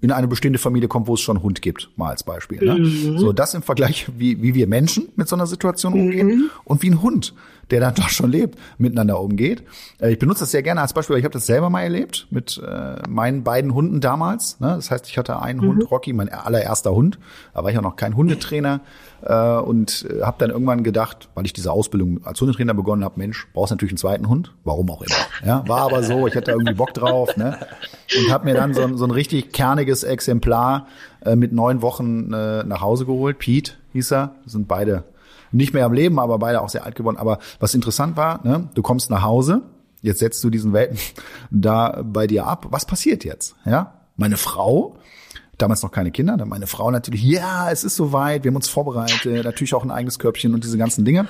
[0.02, 2.58] in eine bestehende Familie kommt, wo es schon einen Hund gibt, mal als Beispiel.
[2.58, 3.18] Ne?
[3.18, 6.90] So, das im Vergleich, wie, wie wir Menschen mit so einer Situation umgehen und wie
[6.90, 7.34] ein Hund,
[7.70, 9.62] der dann doch schon lebt, miteinander umgeht.
[10.00, 12.26] Äh, ich benutze das sehr gerne als Beispiel, weil ich habe das selber mal erlebt
[12.30, 14.58] mit äh, meinen beiden Hunden damals.
[14.58, 14.72] Ne?
[14.74, 17.20] Das heißt, ich hatte einen Hund, Rocky, mein allererster Hund.
[17.54, 18.80] Da war ich auch noch kein Hundetrainer
[19.24, 23.14] äh, und äh, habe dann irgendwann gedacht, weil ich diese Ausbildung als Hundetrainer begonnen habe,
[23.18, 25.14] Mensch, brauchst natürlich einen zweiten Hund, warum auch immer.
[25.46, 27.58] Ja, war aber so, ich hatte irgendwie Bock drauf, ne?
[28.16, 30.86] Und habe mir dann so, ein- so ein richtig kerniges Exemplar
[31.24, 33.38] äh, mit neun Wochen äh, nach Hause geholt.
[33.38, 35.04] Pete hieß er, sind beide
[35.50, 37.16] nicht mehr am Leben, aber beide auch sehr alt geworden.
[37.18, 39.62] Aber was interessant war, ne, du kommst nach Hause,
[40.00, 40.98] jetzt setzt du diesen Welpen
[41.50, 42.66] da bei dir ab.
[42.70, 43.54] Was passiert jetzt?
[43.64, 44.96] Ja, meine Frau
[45.58, 48.68] damals noch keine Kinder, dann meine Frau natürlich, ja, es ist soweit, wir haben uns
[48.68, 51.28] vorbereitet, natürlich auch ein eigenes Körbchen und diese ganzen Dinge.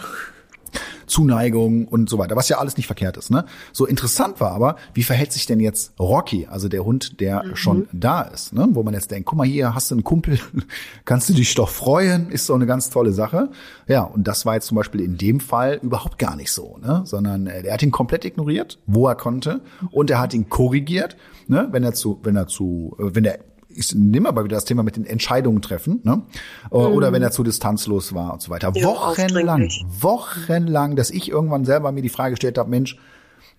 [1.07, 3.31] Zuneigung und so weiter, was ja alles nicht verkehrt ist.
[3.31, 3.45] Ne?
[3.73, 7.87] So interessant war aber, wie verhält sich denn jetzt Rocky, also der Hund, der schon
[7.93, 8.69] da ist, ne?
[8.71, 10.39] wo man jetzt denkt, guck mal hier, hast du einen Kumpel,
[11.05, 13.51] kannst du dich doch freuen, ist so eine ganz tolle Sache.
[13.87, 17.03] Ja, und das war jetzt zum Beispiel in dem Fall überhaupt gar nicht so, ne?
[17.05, 21.17] sondern äh, er hat ihn komplett ignoriert, wo er konnte, und er hat ihn korrigiert,
[21.47, 21.69] ne?
[21.73, 23.39] wenn er zu, wenn er zu, äh, wenn er
[23.75, 26.23] ich nehme aber wieder das Thema mit den Entscheidungen treffen, ne?
[26.71, 28.73] Oder wenn er zu distanzlos war und so weiter.
[28.75, 29.69] Ja, wochenlang,
[30.01, 32.99] wochenlang, dass ich irgendwann selber mir die Frage gestellt habe, Mensch,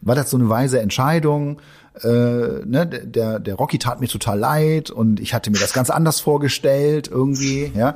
[0.05, 1.61] war das so eine weise Entscheidung?
[2.01, 5.91] Äh, ne, der, der Rocky tat mir total leid und ich hatte mir das ganz
[5.91, 7.95] anders vorgestellt irgendwie, ja.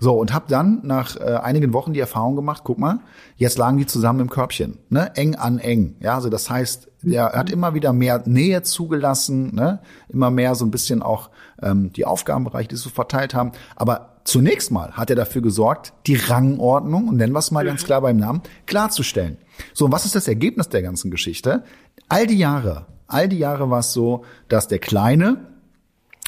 [0.00, 2.98] So, und habe dann nach äh, einigen Wochen die Erfahrung gemacht, guck mal,
[3.36, 5.94] jetzt lagen die zusammen im Körbchen, ne, eng an eng.
[6.00, 10.64] Ja, also das heißt, er hat immer wieder mehr Nähe zugelassen, ne, immer mehr so
[10.64, 11.30] ein bisschen auch
[11.62, 13.52] ähm, die Aufgabenbereiche, die sie so verteilt haben.
[13.76, 17.84] Aber zunächst mal hat er dafür gesorgt, die Rangordnung, und nennen wir es mal ganz
[17.84, 19.38] klar beim Namen, klarzustellen.
[19.72, 21.64] So, und was ist das Ergebnis der ganzen Geschichte?
[22.08, 25.55] All die Jahre, all die Jahre war es so, dass der Kleine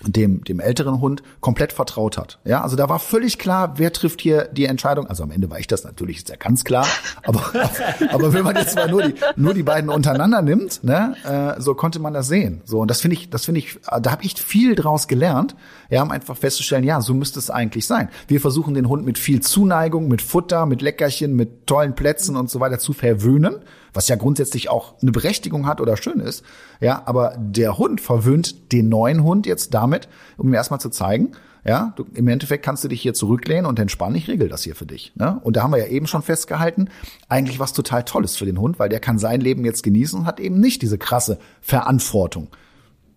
[0.07, 2.39] dem, dem älteren Hund komplett vertraut hat.
[2.45, 5.07] Ja, also da war völlig klar, wer trifft hier die Entscheidung.
[5.07, 6.87] Also am Ende war ich das natürlich, ist ja ganz klar.
[7.25, 7.43] Aber,
[8.11, 11.75] aber wenn man jetzt mal nur die, nur die beiden untereinander nimmt, ne, äh, so
[11.75, 12.61] konnte man das sehen.
[12.65, 15.57] So, und das finde ich, das finde ich, da habe ich viel draus gelernt.
[15.91, 18.09] Ja, um einfach festzustellen, ja, so müsste es eigentlich sein.
[18.29, 22.51] Wir versuchen den Hund mit viel Zuneigung, mit Futter, mit Leckerchen, mit tollen Plätzen und
[22.51, 23.57] so weiter zu verwöhnen,
[23.99, 26.45] was ja grundsätzlich auch eine Berechtigung hat oder schön ist.
[26.79, 31.33] Ja, aber der Hund verwöhnt den neuen Hund jetzt damit, um ihm erstmal zu zeigen,
[31.65, 34.77] ja, du, im Endeffekt kannst du dich hier zurücklehnen und entspannen, ich regel das hier
[34.77, 35.17] für dich.
[35.17, 35.41] Ne?
[35.43, 36.91] Und da haben wir ja eben schon festgehalten,
[37.29, 40.27] eigentlich was total Tolles für den Hund, weil der kann sein Leben jetzt genießen und
[40.27, 42.47] hat eben nicht diese krasse Verantwortung.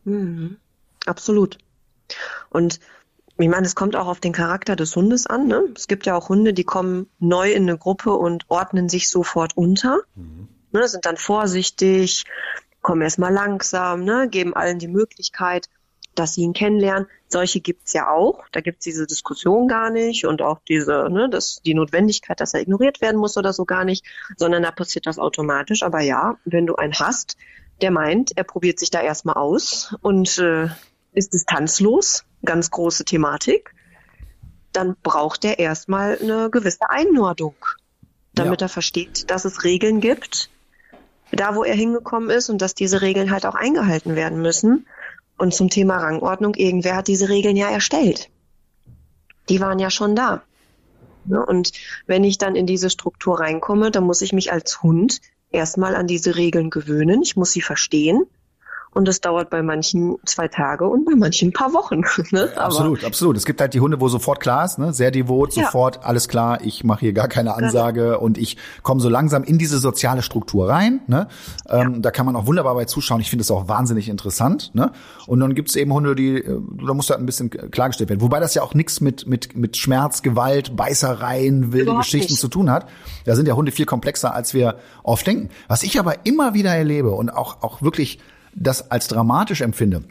[0.04, 0.58] Mhm.
[1.06, 1.60] Absolut.
[2.50, 2.80] Und
[3.38, 5.46] ich meine, es kommt auch auf den Charakter des Hundes an.
[5.46, 5.62] Ne?
[5.76, 9.56] Es gibt ja auch Hunde, die kommen neu in eine Gruppe und ordnen sich sofort
[9.56, 10.48] unter, mhm.
[10.71, 12.25] Ne, sind dann vorsichtig,
[12.81, 15.69] kommen erstmal langsam, ne, geben allen die Möglichkeit,
[16.15, 17.07] dass sie ihn kennenlernen.
[17.27, 18.43] Solche gibt's ja auch.
[18.51, 22.62] Da gibt's diese Diskussion gar nicht und auch diese, ne, das, die Notwendigkeit, dass er
[22.62, 24.05] ignoriert werden muss oder so gar nicht,
[24.36, 25.84] sondern da passiert das automatisch.
[25.84, 27.38] Aber ja, wenn du einen hast,
[27.81, 30.67] der meint, er probiert sich da erstmal aus und äh,
[31.13, 33.73] ist distanzlos, ganz große Thematik,
[34.71, 37.55] dann braucht er erstmal eine gewisse Einordnung,
[38.34, 38.65] damit ja.
[38.65, 40.49] er versteht, dass es Regeln gibt,
[41.32, 44.88] da wo er hingekommen ist und dass diese Regeln halt auch eingehalten werden müssen.
[45.38, 48.30] Und zum Thema Rangordnung, irgendwer hat diese Regeln ja erstellt.
[49.50, 50.44] Die waren ja schon da.
[51.26, 51.44] Ne?
[51.44, 51.72] Und
[52.06, 56.08] wenn ich dann in diese Struktur reinkomme, dann muss ich mich als Hund erstmal an
[56.08, 57.22] diese Regeln gewöhnen.
[57.22, 58.28] Ich muss sie verstehen
[58.93, 62.01] und das dauert bei manchen zwei Tage und bei manchen ein paar Wochen.
[62.32, 62.49] Ne?
[62.56, 63.36] absolut, Aber, absolut.
[63.36, 64.93] Es gibt halt die Hunde, wo sofort klar ist, ne?
[64.93, 65.65] sehr devot, ja.
[65.65, 68.19] sofort alles klar, ich mache hier gar keine Ansage genau.
[68.19, 71.01] und ich komme so langsam in diese soziale Struktur rein.
[71.08, 71.27] Ne?
[71.67, 71.99] Ähm, ja.
[71.99, 73.21] Da kann man auch wunderbar bei zuschauen.
[73.21, 74.71] Ich finde es auch wahnsinnig interessant.
[74.73, 74.91] Ne?
[75.25, 78.21] Und dann gibt es eben Hunde, die, äh, da muss halt ein bisschen klargestellt werden.
[78.21, 82.41] Wobei das ja auch nichts mit, mit, mit Schmerz, Gewalt, Beißereien, wilde Überhaupt Geschichten nicht.
[82.41, 82.88] zu tun hat.
[83.25, 85.49] Da sind ja Hunde viel komplexer, als wir oft denken.
[85.67, 88.19] Was ich aber immer wieder erlebe und auch, auch wirklich
[88.54, 90.04] das als dramatisch empfinde,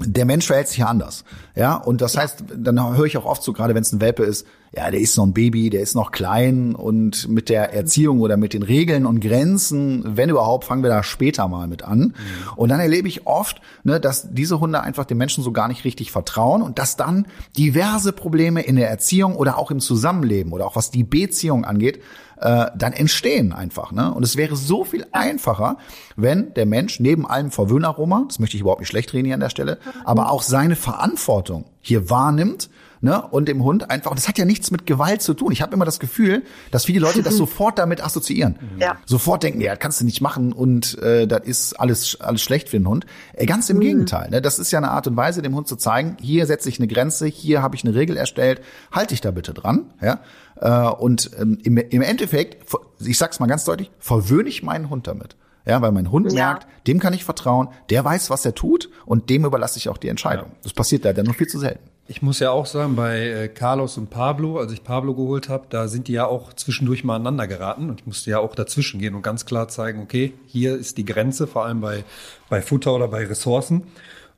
[0.00, 1.24] der Mensch verhält sich ja anders.
[1.56, 4.22] Ja, und das heißt, dann höre ich auch oft so, gerade wenn es ein Welpe
[4.22, 8.20] ist, ja, der ist noch ein Baby, der ist noch klein und mit der Erziehung
[8.20, 11.98] oder mit den Regeln und Grenzen, wenn überhaupt, fangen wir da später mal mit an.
[11.98, 12.14] Mhm.
[12.54, 15.84] Und dann erlebe ich oft, ne, dass diese Hunde einfach den Menschen so gar nicht
[15.84, 20.66] richtig vertrauen und dass dann diverse Probleme in der Erziehung oder auch im Zusammenleben oder
[20.66, 22.00] auch was die Beziehung angeht,
[22.40, 23.92] äh, dann entstehen einfach.
[23.92, 24.12] Ne?
[24.12, 25.78] Und es wäre so viel einfacher,
[26.16, 29.40] wenn der Mensch neben allem Verwöhnerroma, das möchte ich überhaupt nicht schlecht reden hier an
[29.40, 34.38] der Stelle, aber auch seine Verantwortung hier wahrnimmt ne, und dem Hund einfach, das hat
[34.38, 35.52] ja nichts mit Gewalt zu tun.
[35.52, 38.58] Ich habe immer das Gefühl, dass viele Leute das sofort damit assoziieren.
[38.78, 38.96] Ja.
[39.06, 42.68] Sofort denken, ja, das kannst du nicht machen und äh, das ist alles alles schlecht
[42.68, 43.06] für den Hund.
[43.34, 43.82] Äh, ganz im mhm.
[43.82, 46.68] Gegenteil, ne, das ist ja eine Art und Weise, dem Hund zu zeigen, hier setze
[46.68, 48.60] ich eine Grenze, hier habe ich eine Regel erstellt,
[48.92, 50.20] halte ich da bitte dran, ja.
[50.60, 52.66] Äh, und ähm, im, im Endeffekt,
[53.00, 55.36] ich sag's mal ganz deutlich, verwöhne ich meinen Hund damit.
[55.68, 56.46] Ja, weil mein Hund ja.
[56.46, 59.98] merkt, dem kann ich vertrauen, der weiß, was er tut und dem überlasse ich auch
[59.98, 60.46] die Entscheidung.
[60.48, 60.56] Ja.
[60.62, 61.90] Das passiert leider nur viel zu selten.
[62.10, 65.66] Ich muss ja auch sagen, bei äh, Carlos und Pablo, als ich Pablo geholt habe,
[65.68, 68.98] da sind die ja auch zwischendurch mal aneinander geraten und ich musste ja auch dazwischen
[68.98, 72.04] gehen und ganz klar zeigen, okay, hier ist die Grenze, vor allem bei,
[72.48, 73.82] bei Futter oder bei Ressourcen.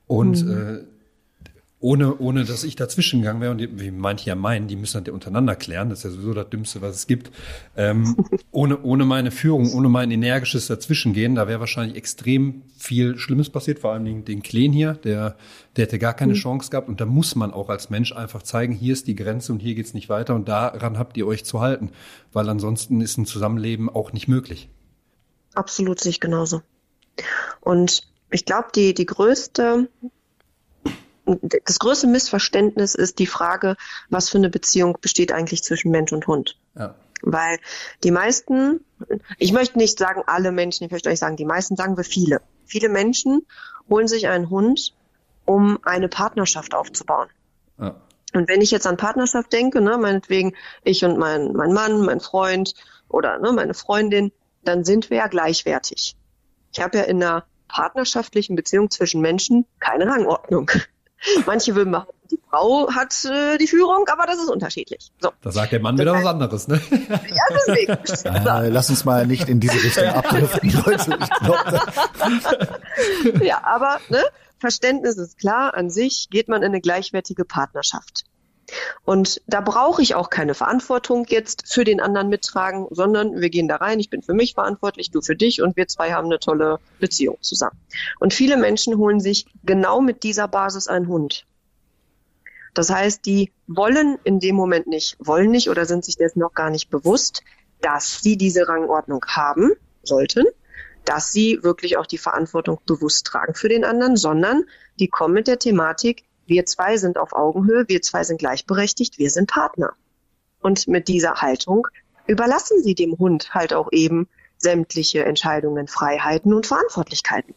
[0.09, 0.80] Und mhm.
[0.80, 0.99] äh,
[1.82, 5.02] ohne, ohne dass ich dazwischen gegangen wäre, und die, wie manche ja meinen, die müssen
[5.02, 7.30] das untereinander klären, das ist ja sowieso das Dümmste, was es gibt.
[7.74, 8.16] Ähm,
[8.52, 13.78] ohne, ohne meine Führung, ohne mein energisches Dazwischengehen, da wäre wahrscheinlich extrem viel Schlimmes passiert,
[13.78, 15.36] vor allem den, den Kleen hier, der,
[15.76, 16.38] der hätte gar keine mhm.
[16.38, 16.88] Chance gehabt.
[16.88, 19.74] Und da muss man auch als Mensch einfach zeigen, hier ist die Grenze und hier
[19.74, 21.92] geht's nicht weiter und daran habt ihr euch zu halten,
[22.34, 24.68] weil ansonsten ist ein Zusammenleben auch nicht möglich.
[25.54, 26.60] Absolut sehe ich genauso.
[27.60, 29.88] Und ich glaube, die, die größte
[31.38, 33.76] das größte Missverständnis ist die Frage,
[34.08, 36.56] was für eine Beziehung besteht eigentlich zwischen Mensch und Hund.
[36.76, 36.94] Ja.
[37.22, 37.58] Weil
[38.02, 38.84] die meisten,
[39.38, 42.40] ich möchte nicht sagen alle Menschen, ich möchte euch sagen, die meisten sagen wir viele.
[42.64, 43.46] Viele Menschen
[43.88, 44.94] holen sich einen Hund,
[45.44, 47.28] um eine Partnerschaft aufzubauen.
[47.78, 47.96] Ja.
[48.32, 52.20] Und wenn ich jetzt an Partnerschaft denke, ne, meinetwegen ich und mein, mein Mann, mein
[52.20, 52.74] Freund
[53.08, 56.16] oder ne, meine Freundin, dann sind wir ja gleichwertig.
[56.72, 60.70] Ich habe ja in einer partnerschaftlichen Beziehung zwischen Menschen keine Rangordnung.
[61.46, 65.11] Manche würden behaupten, die Frau hat äh, die Führung, aber das ist unterschiedlich.
[65.20, 65.33] So.
[65.42, 66.80] Da sagt der Mann wieder was anderes, ne?
[66.90, 67.92] ja, deswegen.
[68.46, 71.18] Äh, lass uns mal nicht in diese Richtung abdriften, Leute.
[71.20, 71.64] Ich glaub,
[73.42, 74.22] ja, aber ne,
[74.59, 78.24] Verständnis ist klar, an sich geht man in eine gleichwertige Partnerschaft.
[79.04, 83.68] Und da brauche ich auch keine Verantwortung jetzt für den anderen mittragen, sondern wir gehen
[83.68, 86.38] da rein, ich bin für mich verantwortlich, du für dich und wir zwei haben eine
[86.38, 87.78] tolle Beziehung zusammen.
[88.18, 91.46] Und viele Menschen holen sich genau mit dieser Basis einen Hund.
[92.74, 96.54] Das heißt, die wollen in dem Moment nicht, wollen nicht oder sind sich dessen noch
[96.54, 97.42] gar nicht bewusst,
[97.80, 100.44] dass sie diese Rangordnung haben sollten,
[101.04, 104.64] dass sie wirklich auch die Verantwortung bewusst tragen für den anderen, sondern
[104.98, 109.30] die kommen mit der Thematik, wir zwei sind auf Augenhöhe, wir zwei sind gleichberechtigt, wir
[109.30, 109.94] sind Partner.
[110.60, 111.86] Und mit dieser Haltung
[112.26, 117.54] überlassen sie dem Hund halt auch eben sämtliche Entscheidungen, Freiheiten und Verantwortlichkeiten.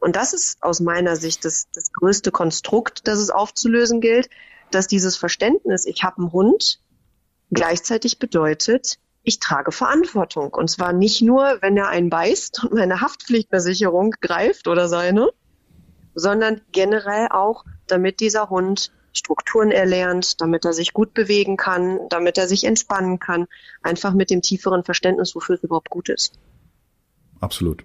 [0.00, 4.28] Und das ist aus meiner Sicht das, das größte Konstrukt, das es aufzulösen gilt,
[4.70, 6.80] dass dieses Verständnis, ich habe einen Hund,
[7.50, 10.52] gleichzeitig bedeutet, ich trage Verantwortung.
[10.52, 15.30] Und zwar nicht nur, wenn er einen beißt und meine Haftpflichtversicherung greift oder seine,
[16.18, 22.38] sondern generell auch, damit dieser Hund Strukturen erlernt, damit er sich gut bewegen kann, damit
[22.38, 23.46] er sich entspannen kann,
[23.82, 26.38] einfach mit dem tieferen Verständnis, wofür es überhaupt gut ist.
[27.40, 27.84] Absolut.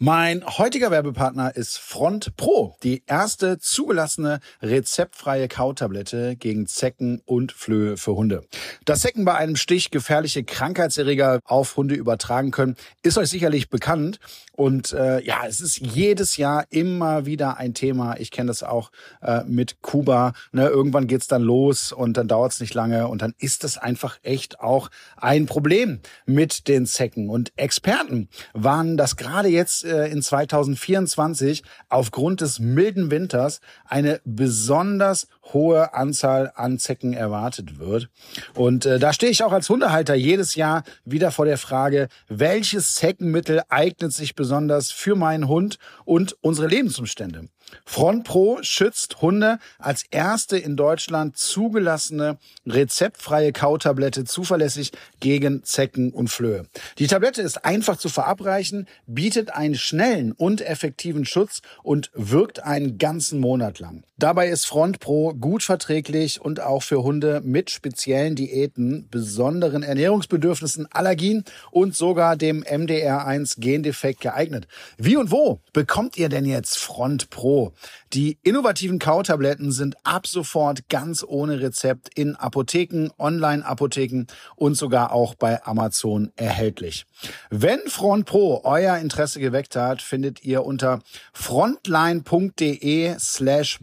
[0.00, 7.96] Mein heutiger Werbepartner ist Front Pro, die erste zugelassene rezeptfreie Kautablette gegen Zecken und Flöhe
[7.96, 8.44] für Hunde.
[8.84, 14.20] Dass Zecken bei einem Stich gefährliche Krankheitserreger auf Hunde übertragen können, ist euch sicherlich bekannt.
[14.52, 18.18] Und äh, ja, es ist jedes Jahr immer wieder ein Thema.
[18.18, 20.32] Ich kenne das auch äh, mit Kuba.
[20.52, 20.66] Ne?
[20.66, 24.60] Irgendwann geht's dann los und dann dauert's nicht lange und dann ist es einfach echt
[24.60, 27.28] auch ein Problem mit den Zecken.
[27.28, 35.28] Und Experten warnen, dass gerade jetzt äh, in 2024 aufgrund des milden Winters eine besonders
[35.52, 38.08] hohe Anzahl an Zecken erwartet wird.
[38.54, 42.94] Und äh, da stehe ich auch als Hundehalter jedes Jahr wieder vor der Frage, welches
[42.94, 47.48] Zeckenmittel eignet sich besonders für meinen Hund und unsere Lebensumstände.
[47.84, 56.28] Front Pro schützt Hunde als erste in Deutschland zugelassene rezeptfreie Kautablette zuverlässig gegen Zecken und
[56.28, 56.66] Flöhe.
[56.98, 62.98] Die Tablette ist einfach zu verabreichen, bietet einen schnellen und effektiven Schutz und wirkt einen
[62.98, 64.04] ganzen Monat lang.
[64.18, 70.86] Dabei ist Front Pro gut verträglich und auch für Hunde mit speziellen Diäten, besonderen Ernährungsbedürfnissen,
[70.90, 74.66] Allergien und sogar dem MDR1 Gendefekt geeignet.
[74.96, 77.72] Wie und wo bekommt ihr denn jetzt Front Pro?
[78.12, 85.34] Die innovativen Kautabletten sind ab sofort ganz ohne Rezept in Apotheken, Online-Apotheken und sogar auch
[85.34, 87.04] bei Amazon erhältlich.
[87.50, 91.00] Wenn Front Pro euer Interesse geweckt hat, findet ihr unter
[91.32, 93.78] frontline.de slash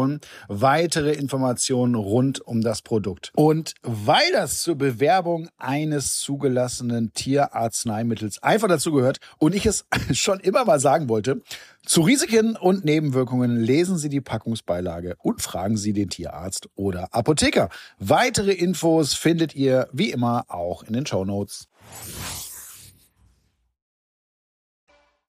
[0.00, 3.32] Basisinformationen weitere Informationen rund um das Produkt.
[3.34, 10.40] Und weil das zur Bewerbung eines zugelassenen Tierarzneimittels einfach dazu gehört und ich es schon
[10.40, 11.42] immer mal sagen wollte,
[11.84, 17.70] zu Risiken und Nebenwirkungen lesen Sie die Packungsbeilage und fragen Sie den Tierarzt oder Apotheker.
[17.98, 21.68] Weitere Infos findet ihr wie immer auch in den Show Notes.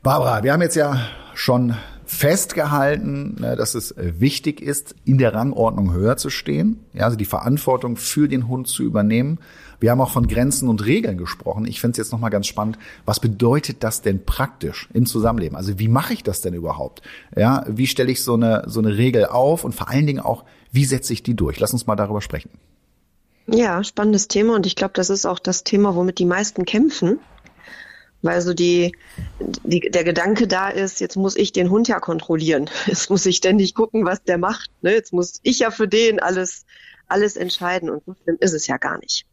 [0.03, 0.99] Barbara, wir haben jetzt ja
[1.36, 1.75] schon
[2.12, 7.26] festgehalten, ne, dass es wichtig ist, in der Rangordnung höher zu stehen, ja, also die
[7.26, 9.39] Verantwortung für den Hund zu übernehmen.
[9.80, 11.65] Wir haben auch von Grenzen und Regeln gesprochen.
[11.65, 12.78] Ich finde es jetzt nochmal ganz spannend.
[13.06, 15.56] Was bedeutet das denn praktisch im Zusammenleben?
[15.56, 17.02] Also wie mache ich das denn überhaupt?
[17.36, 20.43] Ja, wie stelle ich so eine, so eine Regel auf und vor allen Dingen auch,
[20.71, 21.60] wie setze ich die durch?
[21.62, 22.50] Lass uns mal darüber sprechen.
[23.47, 27.19] Ja, spannendes Thema und ich glaube, das ist auch das Thema, womit die meisten kämpfen.
[28.21, 28.95] Weil so die,
[29.63, 32.69] die, der Gedanke da ist, jetzt muss ich den Hund ja kontrollieren.
[32.86, 34.69] Jetzt muss ich ständig gucken, was der macht.
[34.81, 34.93] Ne?
[34.93, 36.65] Jetzt muss ich ja für den alles,
[37.07, 37.89] alles entscheiden.
[37.89, 39.25] Und so schlimm ist es ja gar nicht.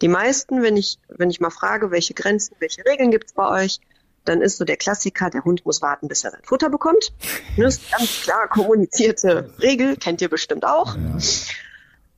[0.00, 3.80] Die meisten, wenn ich, wenn ich mal frage, welche Grenzen, welche Regeln gibt's bei euch,
[4.24, 7.12] dann ist so der Klassiker, der Hund muss warten, bis er sein Futter bekommt.
[7.56, 10.96] Das ist ganz klar kommunizierte Regel, kennt ihr bestimmt auch.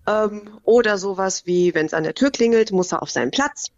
[0.06, 0.24] Ja.
[0.26, 3.70] Ähm, oder sowas wie, wenn es an der Tür klingelt, muss er auf seinen Platz.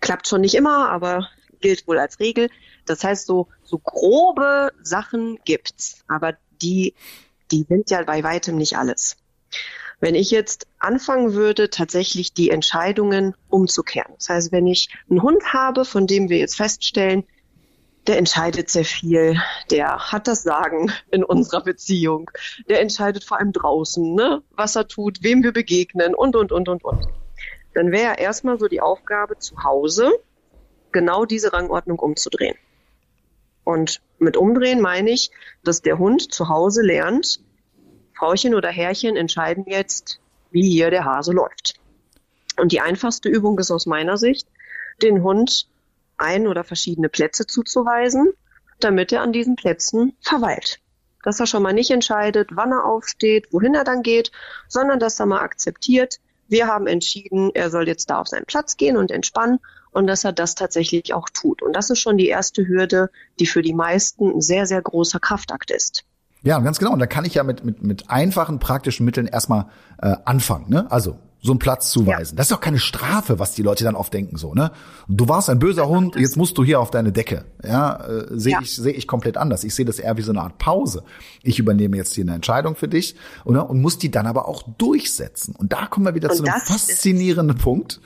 [0.00, 1.28] Klappt schon nicht immer, aber
[1.62, 2.50] gilt wohl als Regel.
[2.84, 6.94] Das heißt, so, so grobe Sachen gibt's, aber die,
[7.50, 9.16] die sind ja bei weitem nicht alles.
[10.00, 14.12] Wenn ich jetzt anfangen würde, tatsächlich die Entscheidungen umzukehren.
[14.16, 17.24] Das heißt, wenn ich einen Hund habe, von dem wir jetzt feststellen,
[18.08, 22.30] der entscheidet sehr viel, der hat das Sagen in unserer Beziehung,
[22.68, 26.68] der entscheidet vor allem draußen, ne, was er tut, wem wir begegnen und, und, und,
[26.68, 27.06] und, und.
[27.74, 30.12] Dann wäre erstmal so die Aufgabe zu Hause,
[30.92, 32.56] genau diese Rangordnung umzudrehen.
[33.64, 35.30] Und mit umdrehen meine ich,
[35.64, 37.40] dass der Hund zu Hause lernt,
[38.14, 41.74] Frauchen oder Herrchen entscheiden jetzt, wie hier der Hase läuft.
[42.56, 44.46] Und die einfachste Übung ist aus meiner Sicht,
[45.00, 45.68] den Hund
[46.18, 48.32] ein oder verschiedene Plätze zuzuweisen,
[48.78, 50.80] damit er an diesen Plätzen verweilt.
[51.22, 54.32] Dass er schon mal nicht entscheidet, wann er aufsteht, wohin er dann geht,
[54.68, 58.76] sondern dass er mal akzeptiert, wir haben entschieden, er soll jetzt da auf seinen Platz
[58.76, 59.58] gehen und entspannen
[59.92, 61.62] und dass er das tatsächlich auch tut.
[61.62, 65.20] Und das ist schon die erste Hürde, die für die meisten ein sehr, sehr großer
[65.20, 66.04] Kraftakt ist.
[66.42, 66.92] Ja, ganz genau.
[66.92, 69.66] Und da kann ich ja mit, mit, mit einfachen praktischen Mitteln erstmal
[69.98, 70.68] äh, anfangen.
[70.68, 70.90] Ne?
[70.90, 72.34] Also so einen Platz zuweisen.
[72.34, 72.36] Ja.
[72.36, 74.70] Das ist doch keine Strafe, was die Leute dann oft denken so, ne?
[75.08, 77.44] Du warst ein böser Hund, jetzt musst du hier auf deine Decke.
[77.64, 78.60] Ja, äh, sehe ja.
[78.62, 79.64] ich sehe ich komplett anders.
[79.64, 81.02] Ich sehe das eher wie so eine Art Pause.
[81.42, 83.68] Ich übernehme jetzt hier eine Entscheidung für dich oder?
[83.68, 85.56] und muss die dann aber auch durchsetzen.
[85.56, 88.00] Und da kommen wir wieder und zu einem faszinierenden Punkt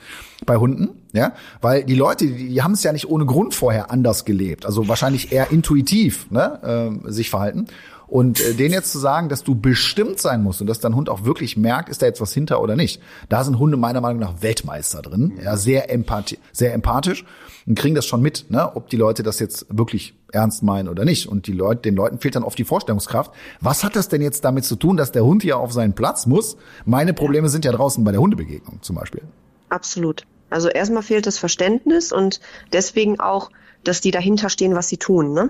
[0.45, 3.91] bei Hunden, ja, weil die Leute, die, die haben es ja nicht ohne Grund vorher
[3.91, 7.67] anders gelebt, also wahrscheinlich eher intuitiv, ne, äh, sich verhalten.
[8.07, 11.09] Und äh, denen jetzt zu sagen, dass du bestimmt sein musst und dass dein Hund
[11.09, 13.01] auch wirklich merkt, ist da jetzt was hinter oder nicht.
[13.29, 15.39] Da sind Hunde meiner Meinung nach Weltmeister drin.
[15.43, 17.25] Ja, sehr, empathi sehr empathisch
[17.65, 21.03] und kriegen das schon mit, ne, ob die Leute das jetzt wirklich ernst meinen oder
[21.03, 21.27] nicht.
[21.27, 23.31] Und die Leute, den Leuten fehlt dann oft die Vorstellungskraft.
[23.59, 26.25] Was hat das denn jetzt damit zu tun, dass der Hund hier auf seinen Platz
[26.25, 26.57] muss?
[26.85, 29.21] Meine Probleme sind ja draußen bei der Hundebegegnung zum Beispiel.
[29.69, 30.25] Absolut.
[30.49, 32.39] Also erstmal fehlt das Verständnis und
[32.71, 33.51] deswegen auch,
[33.83, 35.49] dass die dahinter stehen, was sie tun, ne?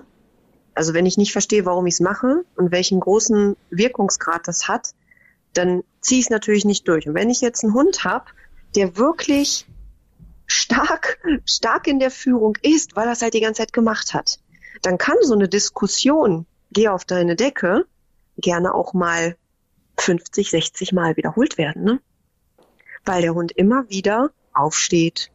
[0.78, 4.94] Also wenn ich nicht verstehe, warum ich es mache und welchen großen Wirkungsgrad das hat,
[5.54, 7.08] dann ziehe ich es natürlich nicht durch.
[7.08, 8.26] Und wenn ich jetzt einen Hund habe,
[8.76, 9.66] der wirklich
[10.46, 14.38] stark, stark in der Führung ist, weil er es halt die ganze Zeit gemacht hat,
[14.84, 17.88] dann kann so eine Diskussion, geh auf deine Decke,
[18.38, 19.36] gerne auch mal
[19.98, 22.00] 50, 60 Mal wiederholt werden, ne?
[23.04, 25.32] Weil der Hund immer wieder aufsteht.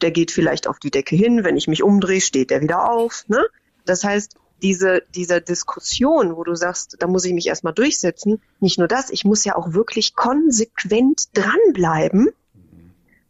[0.00, 3.28] Der geht vielleicht auf die Decke hin, wenn ich mich umdrehe, steht er wieder auf,
[3.28, 3.44] ne?
[3.84, 8.78] Das heißt, diese, dieser Diskussion, wo du sagst, da muss ich mich erstmal durchsetzen, nicht
[8.78, 12.28] nur das, ich muss ja auch wirklich konsequent dranbleiben,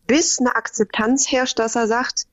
[0.06, 2.26] bis eine Akzeptanz herrscht, dass er sagt,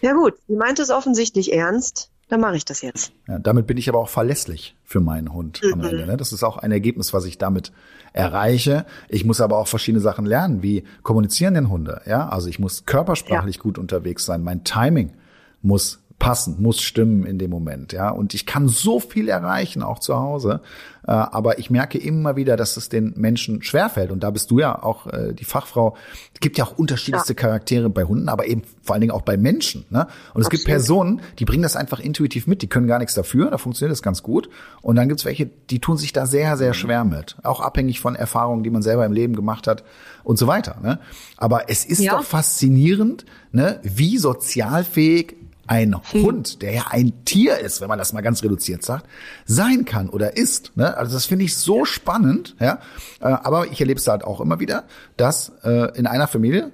[0.00, 3.12] ja gut, sie meint es offensichtlich ernst, dann mache ich das jetzt.
[3.28, 5.72] Ja, damit bin ich aber auch verlässlich für meinen Hund mhm.
[5.74, 6.06] am Ende.
[6.06, 6.16] Ne?
[6.16, 7.72] Das ist auch ein Ergebnis, was ich damit
[8.12, 8.86] erreiche.
[9.08, 12.00] Ich muss aber auch verschiedene Sachen lernen, wie kommunizieren denn Hunde.
[12.06, 13.62] Ja, also ich muss körpersprachlich ja.
[13.62, 14.42] gut unterwegs sein.
[14.42, 15.12] Mein Timing
[15.60, 18.08] muss passen, muss stimmen in dem Moment, ja.
[18.08, 20.60] Und ich kann so viel erreichen, auch zu Hause.
[21.04, 24.12] Äh, aber ich merke immer wieder, dass es den Menschen schwerfällt.
[24.12, 25.96] Und da bist du ja auch äh, die Fachfrau.
[26.32, 27.36] Es gibt ja auch unterschiedlichste ja.
[27.36, 29.84] Charaktere bei Hunden, aber eben vor allen Dingen auch bei Menschen.
[29.90, 30.02] Ne?
[30.02, 30.50] Und es Absolut.
[30.52, 33.90] gibt Personen, die bringen das einfach intuitiv mit, die können gar nichts dafür, da funktioniert
[33.90, 34.48] das ganz gut.
[34.80, 37.36] Und dann gibt's welche, die tun sich da sehr, sehr schwer mit.
[37.42, 39.82] Auch abhängig von Erfahrungen, die man selber im Leben gemacht hat
[40.22, 40.76] und so weiter.
[40.80, 41.00] Ne?
[41.36, 42.12] Aber es ist ja.
[42.12, 48.12] doch faszinierend, ne, wie sozialfähig ein Hund, der ja ein Tier ist, wenn man das
[48.12, 49.06] mal ganz reduziert sagt,
[49.46, 50.76] sein kann oder ist.
[50.76, 50.96] Ne?
[50.96, 52.56] Also das finde ich so spannend.
[52.58, 52.80] Ja?
[53.20, 54.84] Äh, aber ich erlebe es halt auch immer wieder,
[55.16, 56.72] dass äh, in einer Familie,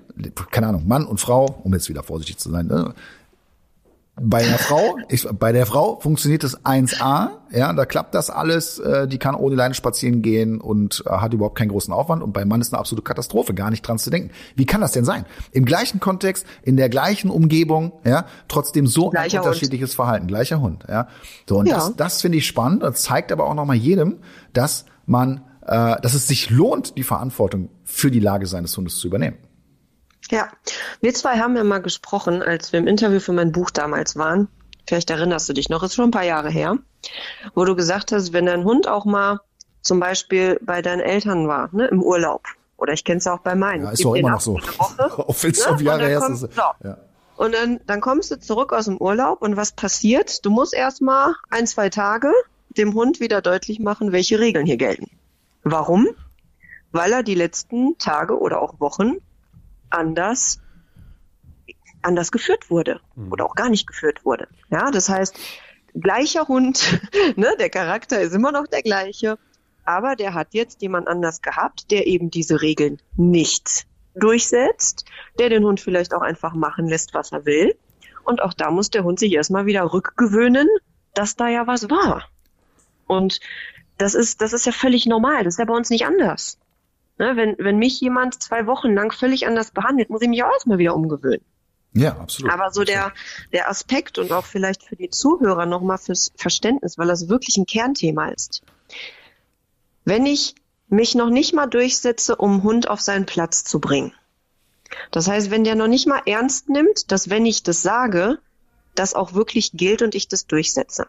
[0.51, 2.95] keine Ahnung, Mann und Frau, um jetzt wieder vorsichtig zu sein, ne?
[4.21, 8.79] Bei der Frau, ich, bei der Frau funktioniert das 1A, ja, da klappt das alles,
[8.79, 12.33] äh, die kann ohne Leine spazieren gehen und äh, hat überhaupt keinen großen Aufwand und
[12.33, 14.31] beim Mann ist eine absolute Katastrophe, gar nicht dran zu denken.
[14.57, 15.25] Wie kann das denn sein?
[15.53, 19.97] Im gleichen Kontext, in der gleichen Umgebung, ja, trotzdem so Gleicher ein unterschiedliches Hund.
[19.97, 21.09] Verhalten, gleicher Hund, ja.
[21.49, 21.77] So, und ja.
[21.77, 24.19] das, das finde ich spannend, das zeigt aber auch nochmal jedem,
[24.53, 29.07] dass man, äh, dass es sich lohnt, die Verantwortung für die Lage seines Hundes zu
[29.07, 29.37] übernehmen.
[30.31, 30.49] Ja,
[31.01, 34.49] wir zwei haben ja mal gesprochen, als wir im Interview für mein Buch damals waren.
[34.87, 36.79] Vielleicht erinnerst du dich noch, ist schon ein paar Jahre her,
[37.55, 39.41] wo du gesagt hast, wenn dein Hund auch mal
[39.83, 42.43] zum Beispiel bei deinen Eltern war, ne, im Urlaub.
[42.76, 43.85] Oder ich kenne es ja auch bei meinen.
[43.85, 44.59] Ja, ist doch immer noch so.
[44.99, 45.83] Auch wenn es ne?
[45.83, 46.41] Jahre her ist.
[46.41, 46.47] So.
[46.85, 46.97] Ja.
[47.37, 50.45] Und dann, dann kommst du zurück aus dem Urlaub und was passiert?
[50.45, 52.33] Du musst erstmal ein, zwei Tage
[52.70, 55.11] dem Hund wieder deutlich machen, welche Regeln hier gelten.
[55.64, 56.09] Warum?
[56.93, 59.16] Weil er die letzten Tage oder auch Wochen
[59.91, 60.61] anders
[62.03, 63.32] anders geführt wurde mhm.
[63.32, 64.49] oder auch gar nicht geführt wurde.
[64.70, 65.36] Ja, das heißt,
[65.95, 67.01] gleicher Hund,
[67.36, 69.39] ne, der Charakter ist immer noch der gleiche,
[69.84, 75.05] aber der hat jetzt jemand anders gehabt, der eben diese Regeln nicht durchsetzt,
[75.39, 77.76] der den Hund vielleicht auch einfach machen lässt, was er will.
[78.24, 80.68] Und auch da muss der Hund sich erstmal wieder rückgewöhnen,
[81.14, 82.28] dass da ja was war.
[83.07, 83.41] Und
[83.97, 85.45] das ist, das ist ja völlig normal.
[85.45, 86.59] Das ist ja bei uns nicht anders.
[87.19, 90.53] Ne, wenn, wenn mich jemand zwei Wochen lang völlig anders behandelt, muss ich mich auch
[90.53, 91.45] erstmal wieder umgewöhnen.
[91.93, 92.53] Ja, absolut.
[92.53, 93.12] Aber so der,
[93.53, 97.66] der Aspekt und auch vielleicht für die Zuhörer nochmal fürs Verständnis, weil das wirklich ein
[97.66, 98.62] Kernthema ist.
[100.05, 100.55] Wenn ich
[100.89, 104.12] mich noch nicht mal durchsetze, um einen Hund auf seinen Platz zu bringen.
[105.11, 108.39] Das heißt, wenn der noch nicht mal ernst nimmt, dass wenn ich das sage,
[108.95, 111.07] das auch wirklich gilt und ich das durchsetze.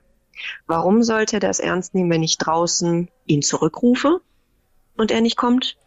[0.68, 4.22] Warum sollte er das ernst nehmen, wenn ich draußen ihn zurückrufe
[4.98, 5.78] und er nicht kommt?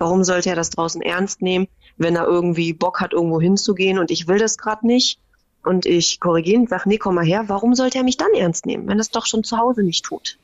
[0.00, 4.10] Warum sollte er das draußen ernst nehmen, wenn er irgendwie Bock hat, irgendwo hinzugehen und
[4.10, 5.20] ich will das gerade nicht?
[5.62, 8.32] Und ich korrigiere ihn und sage, nee, komm mal her, warum sollte er mich dann
[8.34, 10.38] ernst nehmen, wenn er es doch schon zu Hause nicht tut?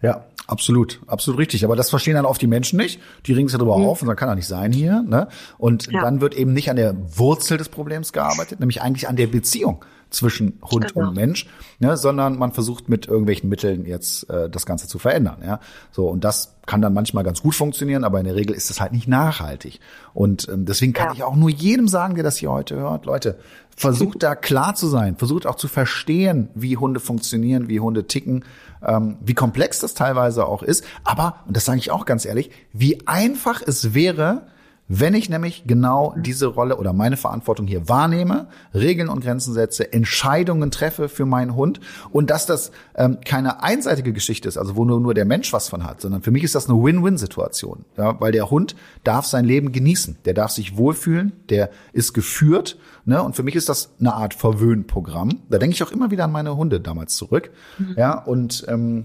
[0.00, 1.62] Ja, absolut, absolut richtig.
[1.66, 3.00] Aber das verstehen dann oft die Menschen nicht.
[3.26, 3.84] Die ringen sich darüber mhm.
[3.84, 5.02] auf und sagen, kann er nicht sein hier.
[5.02, 5.28] Ne?
[5.58, 6.00] Und ja.
[6.00, 9.84] dann wird eben nicht an der Wurzel des Problems gearbeitet, nämlich eigentlich an der Beziehung
[10.10, 11.08] zwischen Hund genau.
[11.08, 11.46] und Mensch,
[11.78, 15.38] ne, sondern man versucht mit irgendwelchen Mitteln jetzt äh, das Ganze zu verändern.
[15.44, 15.60] Ja,
[15.92, 18.80] so und das kann dann manchmal ganz gut funktionieren, aber in der Regel ist es
[18.80, 19.80] halt nicht nachhaltig.
[20.14, 21.14] Und ähm, deswegen kann ja.
[21.14, 23.38] ich auch nur jedem sagen, der das hier heute hört, Leute,
[23.76, 28.44] versucht da klar zu sein, versucht auch zu verstehen, wie Hunde funktionieren, wie Hunde ticken,
[28.86, 30.84] ähm, wie komplex das teilweise auch ist.
[31.02, 34.46] Aber, und das sage ich auch ganz ehrlich, wie einfach es wäre,
[34.92, 39.92] wenn ich nämlich genau diese Rolle oder meine Verantwortung hier wahrnehme, Regeln und Grenzen setze,
[39.92, 41.78] Entscheidungen treffe für meinen Hund
[42.10, 45.68] und dass das ähm, keine einseitige Geschichte ist, also wo nur, nur der Mensch was
[45.68, 48.74] von hat, sondern für mich ist das eine Win-Win-Situation, ja, weil der Hund
[49.04, 53.54] darf sein Leben genießen, der darf sich wohlfühlen, der ist geführt, ne, und für mich
[53.54, 55.38] ist das eine Art Verwöhnprogramm.
[55.48, 57.94] Da denke ich auch immer wieder an meine Hunde damals zurück, mhm.
[57.96, 59.04] ja, und ähm,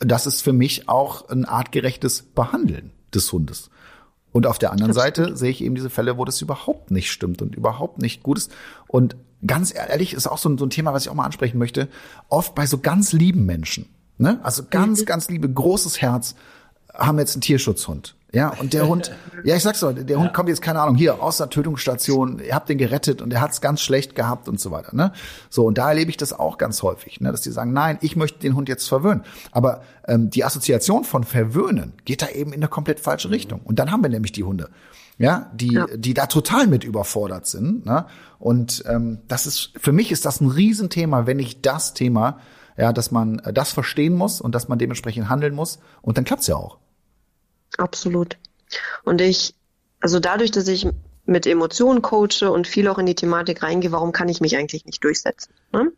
[0.00, 3.70] das ist für mich auch ein artgerechtes Behandeln des Hundes.
[4.32, 7.42] Und auf der anderen Seite sehe ich eben diese Fälle, wo das überhaupt nicht stimmt
[7.42, 8.52] und überhaupt nicht gut ist.
[8.86, 9.16] Und
[9.46, 11.88] ganz ehrlich, ist auch so ein, so ein Thema, was ich auch mal ansprechen möchte.
[12.28, 13.86] Oft bei so ganz lieben Menschen,
[14.18, 14.40] ne?
[14.42, 15.04] Also ganz, mhm.
[15.06, 16.34] ganz liebe, großes Herz,
[16.98, 18.14] haben jetzt einen Tierschutzhund.
[18.30, 19.10] Ja, und der Hund,
[19.44, 20.18] ja, ich sag's doch, der ja.
[20.18, 23.40] Hund kommt jetzt, keine Ahnung, hier aus der Tötungsstation, ihr habt den gerettet und er
[23.40, 25.12] hat's ganz schlecht gehabt und so weiter, ne?
[25.48, 28.16] So, und da erlebe ich das auch ganz häufig, ne, dass die sagen, nein, ich
[28.16, 29.22] möchte den Hund jetzt verwöhnen.
[29.50, 33.60] Aber ähm, die Assoziation von verwöhnen geht da eben in eine komplett falsche Richtung.
[33.64, 34.68] Und dann haben wir nämlich die Hunde,
[35.16, 35.86] ja, die, ja.
[35.96, 38.04] die da total mit überfordert sind, ne?
[38.38, 42.38] Und ähm, das ist, für mich ist das ein Riesenthema, wenn nicht das Thema,
[42.76, 45.80] ja, dass man das verstehen muss und dass man dementsprechend handeln muss.
[46.02, 46.78] Und dann klappt's ja auch.
[47.76, 48.36] Absolut.
[49.04, 49.54] Und ich,
[50.00, 50.86] also dadurch, dass ich
[51.28, 54.86] mit Emotionen coache und viel auch in die Thematik reingehe, warum kann ich mich eigentlich
[54.86, 55.52] nicht durchsetzen?
[55.72, 55.92] Ne?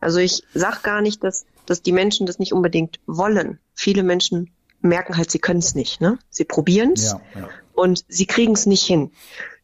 [0.00, 3.60] Also ich sag gar nicht, dass, dass die Menschen das nicht unbedingt wollen.
[3.74, 4.50] Viele Menschen
[4.80, 6.00] merken halt, sie können es nicht.
[6.00, 6.18] Ne?
[6.30, 7.48] Sie probieren es ja, ja.
[7.74, 9.12] und sie kriegen es nicht hin.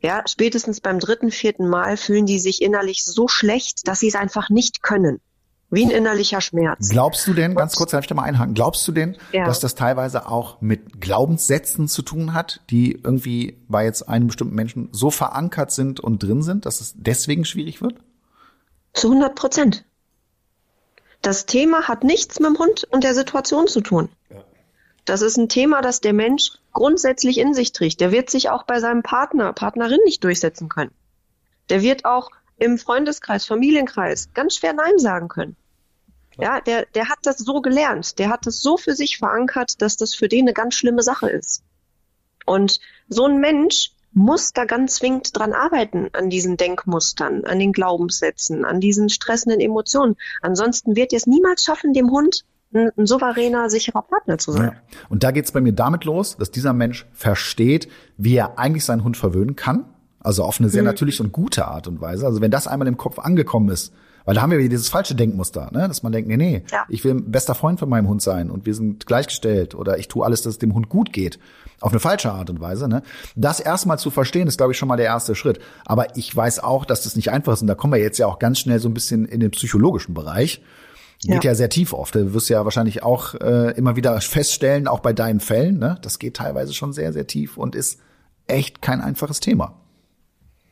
[0.00, 4.14] Ja, spätestens beim dritten, vierten Mal fühlen die sich innerlich so schlecht, dass sie es
[4.14, 5.20] einfach nicht können.
[5.70, 6.88] Wie ein innerlicher Schmerz.
[6.88, 9.44] Glaubst du denn, ganz kurz, darf ich da mal einhaken, glaubst du denn, ja.
[9.44, 14.54] dass das teilweise auch mit Glaubenssätzen zu tun hat, die irgendwie bei jetzt einem bestimmten
[14.54, 17.96] Menschen so verankert sind und drin sind, dass es deswegen schwierig wird?
[18.94, 19.84] Zu 100 Prozent.
[21.20, 24.08] Das Thema hat nichts mit dem Hund und der Situation zu tun.
[24.30, 24.36] Ja.
[25.04, 28.00] Das ist ein Thema, das der Mensch grundsätzlich in sich trägt.
[28.00, 30.92] Der wird sich auch bei seinem Partner, Partnerin nicht durchsetzen können.
[31.68, 35.56] Der wird auch im Freundeskreis, Familienkreis ganz schwer Nein sagen können.
[36.40, 39.96] Ja, der, der hat das so gelernt, der hat das so für sich verankert, dass
[39.96, 41.64] das für den eine ganz schlimme Sache ist.
[42.46, 47.72] Und so ein Mensch muss da ganz zwingend dran arbeiten, an diesen Denkmustern, an den
[47.72, 50.16] Glaubenssätzen, an diesen stressenden Emotionen.
[50.40, 54.72] Ansonsten wird er es niemals schaffen, dem Hund ein, ein souveräner, sicherer Partner zu sein.
[54.72, 54.98] Ja.
[55.08, 58.84] Und da geht es bei mir damit los, dass dieser Mensch versteht, wie er eigentlich
[58.84, 59.86] seinen Hund verwöhnen kann
[60.20, 60.88] also auf eine sehr mhm.
[60.88, 62.26] natürliche und gute Art und Weise.
[62.26, 63.92] Also wenn das einmal im Kopf angekommen ist,
[64.24, 65.88] weil da haben wir dieses falsche Denkmuster, ne?
[65.88, 66.84] dass man denkt, nee, nee, ja.
[66.90, 70.22] ich will bester Freund von meinem Hund sein und wir sind gleichgestellt oder ich tue
[70.22, 71.38] alles, dass es dem Hund gut geht.
[71.80, 72.88] Auf eine falsche Art und Weise.
[72.88, 73.02] Ne?
[73.36, 75.60] Das erstmal zu verstehen, ist, glaube ich, schon mal der erste Schritt.
[75.86, 77.62] Aber ich weiß auch, dass das nicht einfach ist.
[77.62, 80.12] Und da kommen wir jetzt ja auch ganz schnell so ein bisschen in den psychologischen
[80.12, 80.60] Bereich.
[81.22, 82.14] Geht ja, ja sehr tief oft.
[82.14, 85.98] Du wirst ja wahrscheinlich auch äh, immer wieder feststellen, auch bei deinen Fällen, ne?
[86.02, 87.98] das geht teilweise schon sehr, sehr tief und ist
[88.46, 89.74] echt kein einfaches Thema.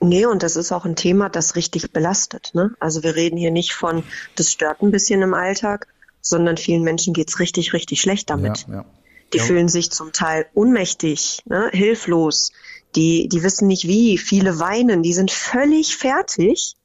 [0.01, 2.51] Nee, und das ist auch ein Thema, das richtig belastet.
[2.55, 2.75] Ne?
[2.81, 4.03] Also wir reden hier nicht von,
[4.35, 5.87] das stört ein bisschen im Alltag,
[6.21, 8.67] sondern vielen Menschen geht's richtig, richtig schlecht damit.
[8.69, 8.85] Ja, ja.
[9.33, 9.45] Die ja.
[9.45, 11.71] fühlen sich zum Teil ohnmächtig, ne?
[11.73, 12.53] hilflos,
[12.95, 16.77] die, die wissen nicht wie, viele weinen, die sind völlig fertig,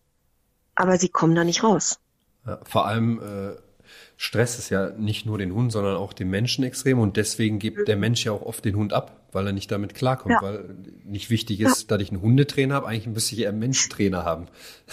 [0.75, 1.99] aber sie kommen da nicht raus.
[2.45, 3.55] Ja, vor allem äh,
[4.17, 7.87] Stress ist ja nicht nur den Hund, sondern auch den Menschen extrem und deswegen gibt
[7.87, 10.41] der Mensch ja auch oft den Hund ab weil er nicht damit klarkommt, ja.
[10.41, 10.65] weil
[11.05, 11.87] nicht wichtig ist, ja.
[11.87, 14.47] dass ich einen Hundetrainer habe, eigentlich müsste ich eher einen Menschentrainer haben,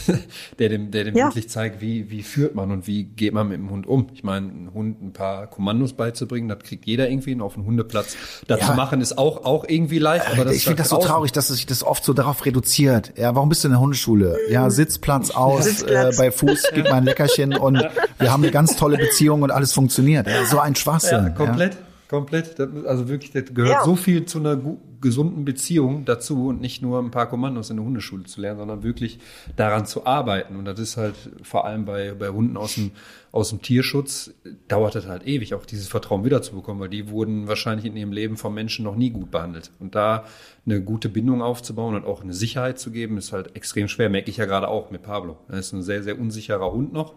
[0.58, 1.26] der dem, der dem ja.
[1.26, 4.08] wirklich zeigt, wie, wie führt man und wie geht man mit dem Hund um.
[4.14, 7.66] Ich meine, einen Hund ein paar Kommandos beizubringen, das kriegt jeder irgendwie und auf dem
[7.66, 8.16] Hundeplatz.
[8.46, 10.26] Das zu machen ist auch, auch irgendwie leicht.
[10.30, 13.12] Aber das ich finde das so traurig, dass sich das oft so darauf reduziert.
[13.16, 14.36] Ja, warum bist du in der Hundeschule?
[14.50, 16.16] Ja, Sitzplatz aus, Sitzplatz.
[16.16, 17.82] Äh, bei Fuß gibt man ein Leckerchen und
[18.18, 20.26] wir haben eine ganz tolle Beziehung und alles funktioniert.
[20.26, 21.24] Ja, so ein Schwachsinn.
[21.24, 21.76] Ja, komplett.
[22.08, 22.58] Komplett.
[22.58, 23.84] Also wirklich, das gehört ja.
[23.84, 24.58] so viel zu einer
[25.00, 28.82] gesunden Beziehung dazu und nicht nur ein paar Kommandos in der Hundeschule zu lernen, sondern
[28.82, 29.18] wirklich
[29.56, 30.56] daran zu arbeiten.
[30.56, 32.92] Und das ist halt vor allem bei, bei Hunden aus dem,
[33.30, 34.32] aus dem Tierschutz,
[34.68, 38.38] dauert das halt ewig, auch dieses Vertrauen wiederzubekommen, weil die wurden wahrscheinlich in ihrem Leben
[38.38, 39.70] vom Menschen noch nie gut behandelt.
[39.78, 40.24] Und da
[40.64, 44.08] eine gute Bindung aufzubauen und auch eine Sicherheit zu geben, ist halt extrem schwer.
[44.08, 45.36] Merke ich ja gerade auch mit Pablo.
[45.48, 47.14] Er ist ein sehr, sehr unsicherer Hund noch.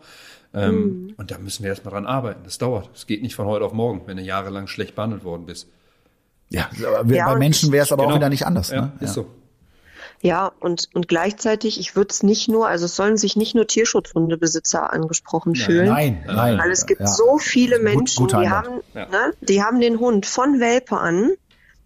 [0.53, 1.13] Ähm, mhm.
[1.17, 2.41] Und da müssen wir erstmal dran arbeiten.
[2.43, 2.89] Das dauert.
[2.93, 5.67] Es geht nicht von heute auf morgen, wenn du jahrelang schlecht behandelt worden bist.
[6.49, 8.13] Ja, aber ja, bei Menschen wäre es aber genau.
[8.13, 8.69] auch wieder nicht anders.
[8.69, 8.91] Ja, ne?
[8.99, 9.23] ist ja.
[9.23, 9.27] so.
[10.23, 13.65] Ja, und, und gleichzeitig, ich würde es nicht nur, also es sollen sich nicht nur
[13.65, 15.87] Tierschutzhundebesitzer angesprochen fühlen.
[15.87, 16.59] Nein, nein.
[16.59, 17.07] Weil es gibt Ja.
[17.07, 19.07] so viele Gut- Menschen, guter die haben, Ja.
[19.07, 21.31] ne, die haben den Hund von Welpe an.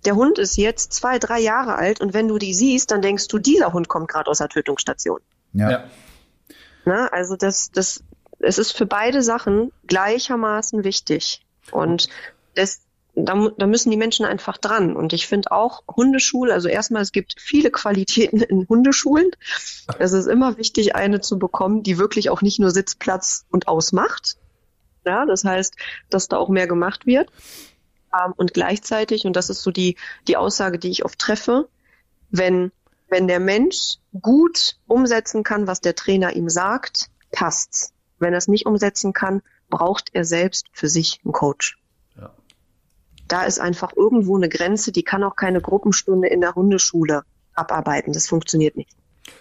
[0.04, 3.28] Der Hund ist jetzt zwei, drei Jahre alt und wenn du die siehst, dann denkst
[3.30, 5.20] du, dieser Hund kommt gerade aus der Tötungsstation.
[5.54, 5.72] Ja.
[5.72, 5.84] Ja.
[6.86, 7.12] Ne?
[7.14, 8.04] Also das, das,
[8.46, 11.46] es ist für beide Sachen gleichermaßen wichtig.
[11.72, 12.10] Und
[12.54, 12.82] das,
[13.16, 14.96] da, da müssen die Menschen einfach dran.
[14.96, 19.32] Und ich finde auch Hundeschule, also erstmal, es gibt viele Qualitäten in Hundeschulen.
[20.00, 24.38] Es ist immer wichtig, eine zu bekommen, die wirklich auch nicht nur Sitzplatz und ausmacht.
[25.06, 25.76] Ja, das heißt,
[26.10, 27.30] dass da auch mehr gemacht wird.
[28.14, 31.68] Ähm, und gleichzeitig, und das ist so die, die Aussage, die ich oft treffe,
[32.30, 32.72] wenn,
[33.10, 37.95] wenn der Mensch gut umsetzen kann, was der Trainer ihm sagt, passt's.
[38.20, 41.78] Wenn er es nicht umsetzen kann, braucht er selbst für sich einen Coach.
[42.18, 42.32] Ja.
[43.28, 48.14] Da ist einfach irgendwo eine Grenze, die kann auch keine Gruppenstunde in der Hundeschule abarbeiten.
[48.14, 48.96] Das funktioniert nicht.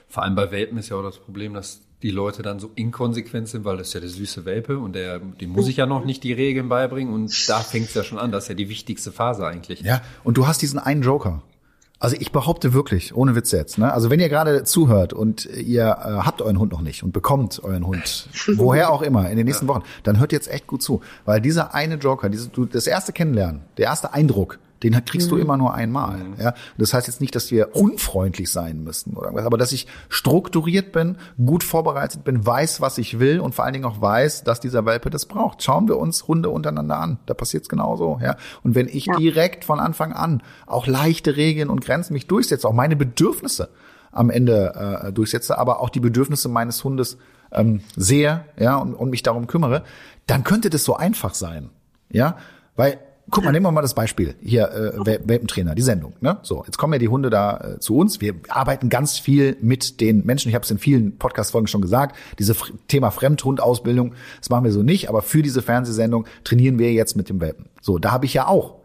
[0.08, 3.48] Vor allem bei Welpen ist ja auch das Problem, dass die Leute dann so inkonsequent
[3.48, 6.04] sind, weil das ist ja der süße Welpe und der, dem muss ich ja noch
[6.04, 8.30] nicht die Regeln beibringen und da fängt es ja schon an.
[8.30, 9.80] Das ist ja die wichtigste Phase eigentlich.
[9.80, 11.42] Ja, und du hast diesen einen Joker.
[12.04, 13.90] Also ich behaupte wirklich, ohne Witz jetzt, ne?
[13.90, 17.64] Also wenn ihr gerade zuhört und ihr äh, habt euren Hund noch nicht und bekommt
[17.64, 21.00] euren Hund, woher auch immer, in den nächsten Wochen, dann hört jetzt echt gut zu.
[21.24, 25.36] Weil dieser eine Joker, diese, du, das erste Kennenlernen, der erste Eindruck, den kriegst du
[25.36, 26.20] immer nur einmal.
[26.38, 26.54] Ja?
[26.76, 30.92] Das heißt jetzt nicht, dass wir unfreundlich sein müssen oder irgendwas, aber dass ich strukturiert
[30.92, 34.60] bin, gut vorbereitet bin, weiß, was ich will und vor allen Dingen auch weiß, dass
[34.60, 35.62] dieser Welpe das braucht.
[35.62, 37.18] Schauen wir uns Hunde untereinander an.
[37.26, 38.18] Da passiert's genauso.
[38.22, 38.36] Ja?
[38.62, 39.16] Und wenn ich Ja.
[39.16, 43.70] direkt von Anfang an auch leichte Regeln und Grenzen mich durchsetze, auch meine Bedürfnisse
[44.12, 47.18] am Ende äh, durchsetze, aber auch die Bedürfnisse meines Hundes
[47.52, 49.84] ähm, sehe, ja, und, und mich darum kümmere,
[50.26, 51.70] dann könnte das so einfach sein,
[52.10, 52.36] ja,
[52.76, 52.98] weil
[53.34, 56.14] Guck mal, nehmen wir mal das Beispiel hier äh, Wel- Welpentrainer, die Sendung.
[56.20, 56.38] Ne?
[56.42, 58.20] So, jetzt kommen ja die Hunde da äh, zu uns.
[58.20, 60.48] Wir arbeiten ganz viel mit den Menschen.
[60.48, 62.16] Ich habe es in vielen Podcast-Folgen schon gesagt.
[62.38, 65.08] Diese F Thema Fremdhundausbildung, das machen wir so nicht.
[65.08, 67.66] Aber für diese Fernsehsendung trainieren wir jetzt mit dem Welpen.
[67.80, 68.76] So, da habe ich ja auch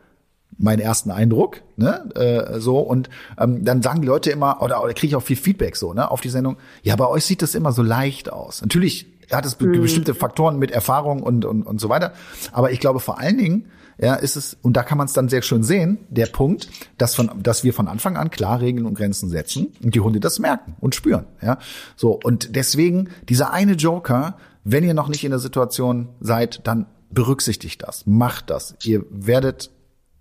[0.58, 4.94] meinen ersten Eindruck, ne, äh, so und ähm, dann sagen die Leute immer oder, oder
[4.94, 6.58] kriege ich auch viel Feedback so, ne, auf die Sendung.
[6.84, 8.62] Ja, bei euch sieht das immer so leicht aus.
[8.62, 12.14] Natürlich hat es be bestimmte Faktoren mit Erfahrung und und und so weiter,
[12.52, 13.68] aber ich glaube vor allen Dingen
[14.02, 17.16] ja, ist es und da kann man es dann sehr schön sehen, der Punkt, dass
[17.16, 20.40] von dass wir von Anfang an klar Regeln und Grenzen setzen und die Hunde das
[20.40, 21.58] merken und spüren, ja.
[21.96, 26.86] So und deswegen dieser eine Joker, wenn ihr noch nicht in der Situation seid, dann
[27.12, 28.76] berücksichtigt das, macht das.
[28.84, 29.72] Ihr werdet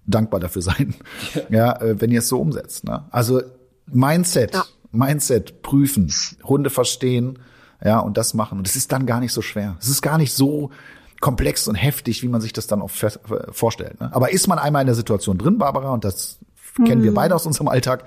[0.07, 0.95] dankbar dafür sein,
[1.51, 2.85] ja, äh, wenn ihr es so umsetzt.
[2.85, 3.05] Ne?
[3.11, 3.43] Also
[3.87, 4.65] Mindset, Ja.
[4.91, 6.11] Mindset prüfen,
[6.45, 7.39] Hunde verstehen,
[7.83, 8.59] ja, und das machen.
[8.59, 9.77] Und es ist dann gar nicht so schwer.
[9.81, 10.71] Es ist gar nicht so
[11.21, 12.91] komplex und heftig, wie man sich das dann auch
[13.51, 14.01] vorstellt.
[14.01, 14.11] Ne?
[14.13, 16.39] Aber ist man einmal in der Situation drin, Barbara, und das
[16.77, 18.05] kennen wir beide aus unserem Alltag,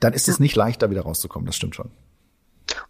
[0.00, 1.46] dann ist es nicht leichter, wieder rauszukommen.
[1.46, 1.90] Das stimmt schon.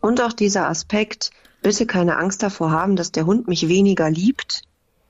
[0.01, 1.31] Und auch dieser Aspekt,
[1.63, 4.63] bitte keine Angst davor haben, dass der Hund mich weniger liebt.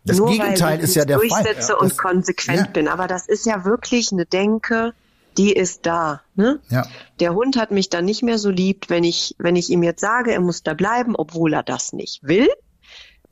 [0.05, 1.29] Das nur Gegenteil weil ich ist ja der Fall.
[1.29, 2.67] durchsetze Ja, und konsequent ja.
[2.67, 2.89] bin.
[2.89, 4.93] Aber das ist ja wirklich eine Denke,
[5.39, 6.23] die ist da.
[6.35, 6.61] Ne?
[6.71, 6.87] Ja.
[7.21, 10.01] Der Hund hat mich dann nicht mehr so liebt, wenn ich, wenn ich ihm jetzt
[10.01, 12.49] sage, er muss da bleiben, obwohl er das nicht will.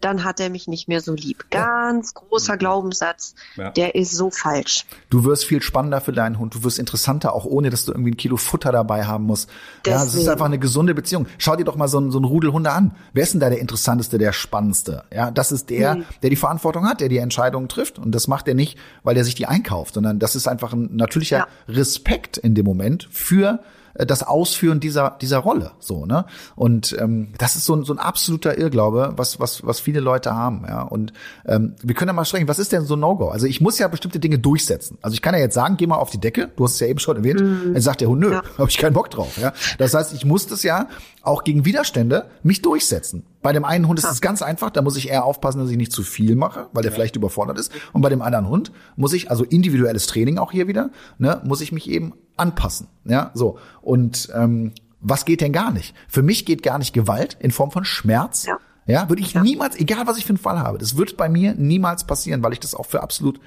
[0.02, 1.46] Dann hat er mich nicht mehr so lieb.
[1.50, 3.70] Ganz großer Glaubenssatz, Ja.
[3.70, 4.84] der ist so falsch.
[5.08, 6.54] Du wirst viel spannender für deinen Hund.
[6.54, 9.48] Du wirst interessanter, auch ohne, dass du irgendwie ein Kilo Futter dabei haben musst.
[9.86, 11.26] Ja, es ist einfach eine gesunde Beziehung.
[11.38, 12.94] Schau dir doch mal so einen, so einen Rudel Hunde an.
[13.14, 15.04] Wer ist denn da der interessanteste, der spannendste?
[15.14, 16.04] Ja, das ist der, Mhm.
[16.22, 17.98] der die Verantwortung hat, der die Entscheidungen trifft.
[17.98, 20.96] Und das macht er nicht, weil er sich die einkauft, sondern das ist einfach ein
[20.96, 21.46] natürlicher Ja.
[21.68, 23.60] Respekt in dem Moment für
[23.94, 26.24] das Ausführen dieser dieser Rolle so ne?
[26.56, 30.34] Und ähm, das ist so ein, so ein absoluter Irrglaube was was was viele Leute
[30.34, 30.82] haben ja?
[30.82, 31.12] Und
[31.46, 33.28] ähm, wir können ja mal sprechen was ist denn so ein No-Go?
[33.28, 34.98] Also ich muss ja bestimmte Dinge durchsetzen.
[35.02, 36.86] Also ich kann ja jetzt sagen geh mal auf die Decke du hast es ja
[36.86, 38.42] eben schon erwähnt dann sagt der Hund nö Ja.
[38.58, 39.52] habe ich keinen Bock drauf ja?
[39.78, 40.88] Das heißt ich muss das ja
[41.22, 44.96] auch gegen Widerstände mich durchsetzen bei dem einen Hund ist es ganz einfach da muss
[44.96, 48.00] ich eher aufpassen dass ich nicht zu viel mache weil der vielleicht überfordert ist und
[48.02, 51.72] bei dem anderen Hund muss ich also individuelles Training auch hier wieder ne muss ich
[51.72, 52.88] mich eben anpassen.
[53.04, 53.58] Ja, so.
[53.82, 55.94] Und ähm, was geht denn gar nicht?
[56.08, 58.46] Für mich geht gar nicht Gewalt in Form von Schmerz.
[58.46, 58.56] Ja.
[58.86, 61.54] Ja, würde ich niemals, egal was ich für einen Fall habe, das wird bei mir
[61.54, 63.38] niemals passieren, weil ich das auch für absolut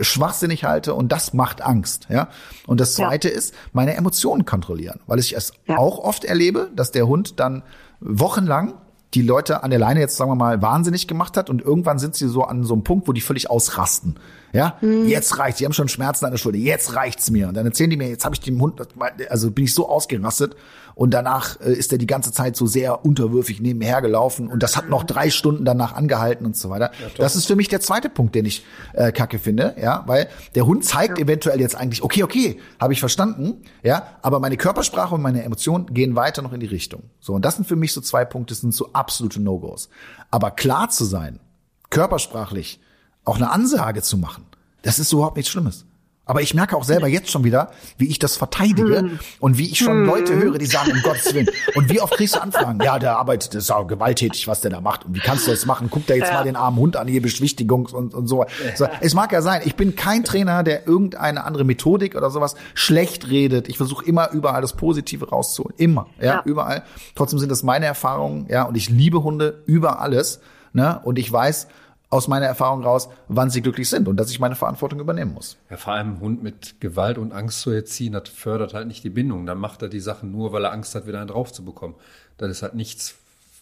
[0.00, 2.28] schwachsinnig halte und das macht Angst, ja.
[2.66, 3.08] Und das Ja.
[3.08, 5.76] zweite ist, meine Emotionen kontrollieren, weil ich es Ja.
[5.78, 7.62] auch oft erlebe, dass der Hund dann
[8.00, 8.74] wochenlang
[9.14, 12.14] die Leute an der Leine jetzt sagen wir mal wahnsinnig gemacht hat und irgendwann sind
[12.14, 14.16] sie so an so einem Punkt, wo die völlig ausrasten.
[14.52, 15.06] Ja, mhm.
[15.06, 15.58] jetzt reicht's.
[15.58, 16.58] Sie haben schon Schmerzen an der Schulter.
[16.58, 17.48] Jetzt reicht's mir.
[17.48, 18.80] Und dann erzählen die mir, jetzt habe ich dem Hund,
[19.28, 20.56] also bin ich so ausgerastet.
[21.00, 24.48] Und danach äh, ist er die ganze Zeit so sehr unterwürfig nebenher gelaufen.
[24.48, 26.90] Und das hat noch drei Stunden danach angehalten und so weiter.
[27.00, 29.74] Ja, das ist für mich der zweite Punkt, den ich äh, kacke finde.
[29.80, 31.24] Ja, weil der Hund zeigt ja.
[31.24, 33.62] eventuell jetzt eigentlich, okay, okay, habe ich verstanden.
[33.82, 37.04] Ja, aber meine Körpersprache und meine Emotionen gehen weiter noch in die Richtung.
[37.18, 39.88] So, und das sind für mich so zwei Punkte, sind so absolute No-Gos.
[40.30, 41.40] Aber klar zu sein,
[41.88, 42.78] körpersprachlich,
[43.24, 44.44] auch eine Ansage zu machen,
[44.82, 45.86] das ist überhaupt nichts Schlimmes.
[46.30, 49.18] Aber ich merke auch selber jetzt schon wieder, wie ich das verteidige hm.
[49.40, 50.06] und wie ich schon hm.
[50.06, 51.48] Leute höre, die sagen, um Gottes Willen.
[51.74, 52.78] Und wie oft kriegst du Anfragen?
[52.84, 55.04] Ja, der arbeitet, das ist auch gewalttätig, was der da macht.
[55.04, 55.88] Und wie kannst du das machen?
[55.90, 56.34] Guck da jetzt ja.
[56.34, 58.44] mal den armen Hund an, hier Beschwichtigung und, und so.
[58.76, 58.86] so.
[59.00, 63.28] Es mag ja sein, ich bin kein Trainer, der irgendeine andere Methodik oder sowas schlecht
[63.28, 63.68] redet.
[63.68, 65.74] Ich versuche immer überall das Positive rauszuholen.
[65.78, 66.84] Immer, ja, ja, überall.
[67.16, 70.38] Trotzdem sind das meine Erfahrungen, ja, und ich liebe Hunde über alles.
[70.72, 71.00] Ne?
[71.02, 71.66] Und ich weiß,
[72.10, 75.56] aus meiner Erfahrung raus, wann sie glücklich sind und dass ich meine Verantwortung übernehmen muss.
[75.70, 79.10] Ja, vor allem Hund mit Gewalt und Angst zu erziehen, das fördert halt nicht die
[79.10, 79.46] Bindung.
[79.46, 81.94] Dann macht er die Sachen nur, weil er Angst hat, wieder einen drauf zu bekommen.
[82.36, 83.14] Das ist halt nichts,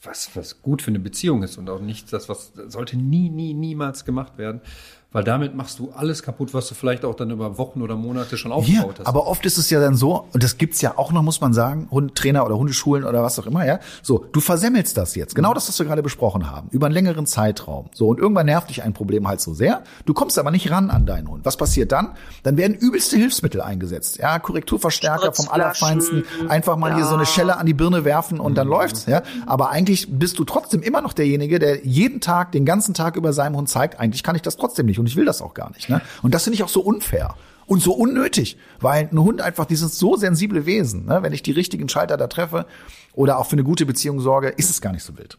[0.02, 3.52] was, was gut für eine Beziehung ist und auch nichts, das, was sollte nie, nie,
[3.52, 4.62] niemals gemacht werden
[5.10, 8.36] weil damit machst du alles kaputt, was du vielleicht auch dann über Wochen oder Monate
[8.36, 9.06] schon aufgebaut ja, hast.
[9.06, 11.54] Aber oft ist es ja dann so, und das gibt's ja auch noch, muss man
[11.54, 13.80] sagen, Hundetrainer oder Hundeschulen oder was auch immer, ja.
[14.02, 15.34] So, du versemmelst das jetzt.
[15.34, 16.68] Genau das, was wir gerade besprochen haben.
[16.72, 17.86] Über einen längeren Zeitraum.
[17.94, 19.82] So, und irgendwann nervt dich ein Problem halt so sehr.
[20.04, 21.46] Du kommst aber nicht ran an deinen Hund.
[21.46, 22.10] Was passiert dann?
[22.42, 24.18] Dann werden übelste Hilfsmittel eingesetzt.
[24.18, 26.24] Ja, Korrekturverstärker vom Allerfeinsten.
[26.50, 26.96] Einfach mal ja.
[26.96, 28.74] hier so eine Schelle an die Birne werfen und dann mhm.
[28.74, 29.22] läuft's, ja.
[29.46, 33.32] Aber eigentlich bist du trotzdem immer noch derjenige, der jeden Tag, den ganzen Tag über
[33.32, 35.70] seinem Hund zeigt, eigentlich kann ich das trotzdem nicht und ich will das auch gar
[35.72, 35.88] nicht.
[35.88, 36.00] Ne?
[36.22, 37.34] Und das finde ich auch so unfair
[37.66, 41.06] und so unnötig, weil ein Hund einfach, die sind so sensible Wesen.
[41.06, 41.22] Ne?
[41.22, 42.66] Wenn ich die richtigen Schalter da treffe
[43.12, 45.38] oder auch für eine gute Beziehung sorge, ist es gar nicht so wild.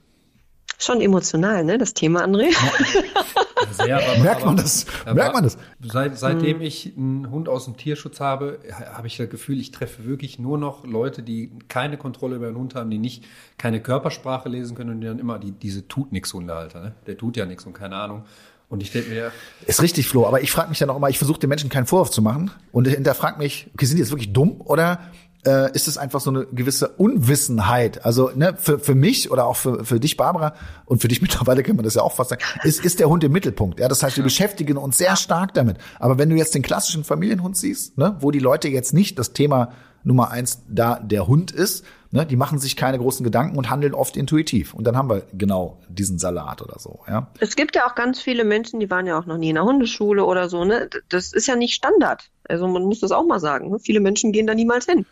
[0.81, 2.51] Schon emotional, ne, das Thema, André?
[2.51, 3.23] Ja.
[3.71, 4.85] Sehr, aber, merkt man das?
[5.13, 5.57] merkt man das?
[5.81, 6.61] Seit, seitdem hm.
[6.61, 8.59] ich einen Hund aus dem Tierschutz habe,
[8.93, 12.55] habe ich das Gefühl, ich treffe wirklich nur noch Leute, die keine Kontrolle über den
[12.55, 13.25] Hund haben, die nicht
[13.57, 16.93] keine Körpersprache lesen können und die dann immer die, diese tut nix Hundehalter, ne?
[17.07, 18.23] Der tut ja nichts und keine Ahnung.
[18.69, 19.31] Und ich denke mir.
[19.65, 21.87] Ist richtig, Flo, aber ich frage mich dann auch immer, ich versuche den Menschen keinen
[21.87, 24.99] Vorwurf zu machen und hinterfrag mich, okay, sind die jetzt wirklich dumm oder
[25.45, 28.05] äh, ist es einfach so eine gewisse Unwissenheit?
[28.05, 30.53] Also ne, für, für mich oder auch für, für dich, Barbara,
[30.85, 33.23] und für dich mittlerweile kann man das ja auch fast sagen, ist, ist der Hund
[33.23, 33.79] im Mittelpunkt.
[33.79, 35.77] Ja, das heißt, wir beschäftigen uns sehr stark damit.
[35.99, 39.33] Aber wenn du jetzt den klassischen Familienhund siehst, ne, wo die Leute jetzt nicht das
[39.33, 43.69] Thema Nummer eins da der Hund ist, Ne, die machen sich keine großen Gedanken und
[43.69, 44.73] handeln oft intuitiv.
[44.73, 47.01] Und dann haben wir genau diesen Salat oder so.
[47.07, 47.27] Ja.
[47.39, 49.63] Es gibt ja auch ganz viele Menschen, die waren ja auch noch nie in der
[49.63, 50.65] Hundeschule oder so.
[50.65, 50.89] Ne?
[51.09, 52.31] Das ist ja nicht Standard.
[52.45, 53.69] Also man muss das auch mal sagen.
[53.69, 53.77] Ne?
[53.79, 55.05] Viele Menschen gehen da niemals hin.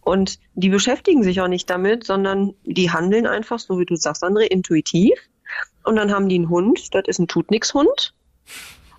[0.00, 4.24] Und die beschäftigen sich auch nicht damit, sondern die handeln einfach, so wie du sagst,
[4.24, 5.12] André, intuitiv.
[5.84, 8.14] Und dann haben die einen Hund, das ist ein Tut-Nix-Hund.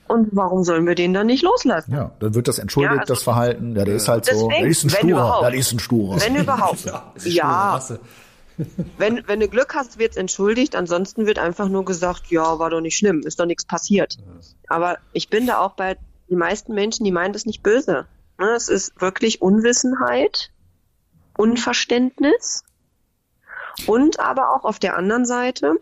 [0.08, 1.94] Und warum sollen wir den dann nicht loslassen?
[1.94, 3.76] Ja, dann wird das entschuldigt, ja, also, das Verhalten.
[3.76, 6.20] Ja, der ist halt deswegen, so, der ist ein Sturer, der ist ein Sturer.
[6.20, 6.86] Wenn überhaupt.
[6.86, 7.14] ja.
[7.24, 7.82] ja.
[8.98, 10.76] wenn, wenn du Glück hast, wird's entschuldigt.
[10.76, 14.18] Ansonsten wird einfach nur gesagt, ja, war doch nicht schlimm, ist doch nichts passiert.
[14.68, 15.98] Aber ich bin da auch bei
[16.30, 18.06] den meisten Menschen, die meinen das nicht böse.
[18.40, 20.52] Ne, es ist wirklich Unwissenheit,
[21.38, 22.64] Unverständnis
[23.86, 25.76] und aber auch auf der anderen Seite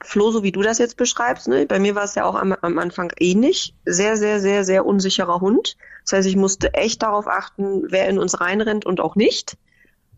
[0.00, 1.66] Flo, so wie du das jetzt beschreibst, ne?
[1.66, 3.74] bei mir war es ja auch am, am, Anfang ähnlich.
[3.84, 5.76] Sehr, sehr, sehr, sehr unsicherer Hund.
[6.04, 9.56] Das heißt, ich musste echt darauf achten, wer in uns reinrennt und auch nicht.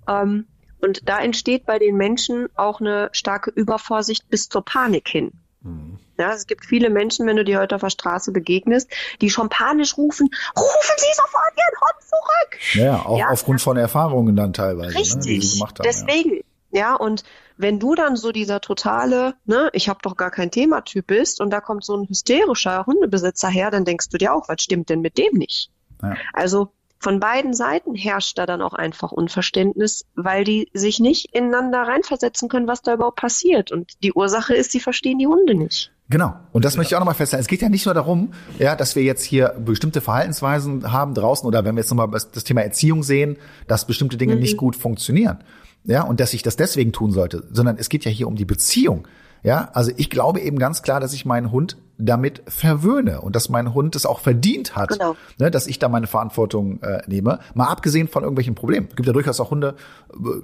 [0.06, 0.46] Ähm,
[0.80, 5.32] und da entsteht bei den Menschen auch eine starke Übervorsicht bis zur Panik hin.
[5.62, 5.98] Mhm.
[6.18, 8.90] Ja, es gibt viele Menschen, wenn du dir heute auf der Straße begegnest,
[9.22, 10.28] die schon panisch rufen,
[10.58, 12.84] rufen Sie sofort Ihren Hund zurück.
[12.84, 14.94] Ja, auch ja, aufgrund von Erfahrungen dann teilweise.
[14.94, 16.36] Richtig, ne, die sie gemacht haben, deswegen.
[16.36, 16.42] Ja.
[16.72, 17.24] Ja, und
[17.60, 21.50] wenn du dann so dieser totale, ne, ich habe doch gar kein Thematyp bist und
[21.50, 25.00] da kommt so ein hysterischer Hundebesitzer her, dann denkst du dir auch, was stimmt denn
[25.00, 25.70] mit dem nicht?
[26.02, 26.14] Ja.
[26.32, 31.82] Also von beiden Seiten herrscht da dann auch einfach Unverständnis, weil die sich nicht ineinander
[31.82, 33.72] reinversetzen können, was da überhaupt passiert.
[33.72, 35.92] Und die Ursache ist, sie verstehen die Hunde nicht.
[36.10, 36.34] Genau.
[36.52, 36.78] Und das ja.
[36.78, 37.40] möchte ich auch nochmal feststellen.
[37.40, 41.46] Es geht ja nicht nur darum, ja, dass wir jetzt hier bestimmte Verhaltensweisen haben draußen
[41.46, 44.40] oder wenn wir jetzt nochmal das Thema Erziehung sehen, dass bestimmte Dinge mhm.
[44.40, 45.42] nicht gut funktionieren
[45.84, 48.44] ja, und dass ich das deswegen tun sollte, sondern es geht ja hier um die
[48.44, 49.06] Beziehung.
[49.42, 53.48] Ja, also ich glaube eben ganz klar, dass ich meinen Hund damit verwöhne und dass
[53.48, 55.16] mein Hund es auch verdient hat, genau.
[55.38, 57.40] ne, dass ich da meine Verantwortung äh, nehme.
[57.54, 58.88] Mal abgesehen von irgendwelchen Problemen.
[58.90, 59.76] Es gibt ja durchaus auch Hunde,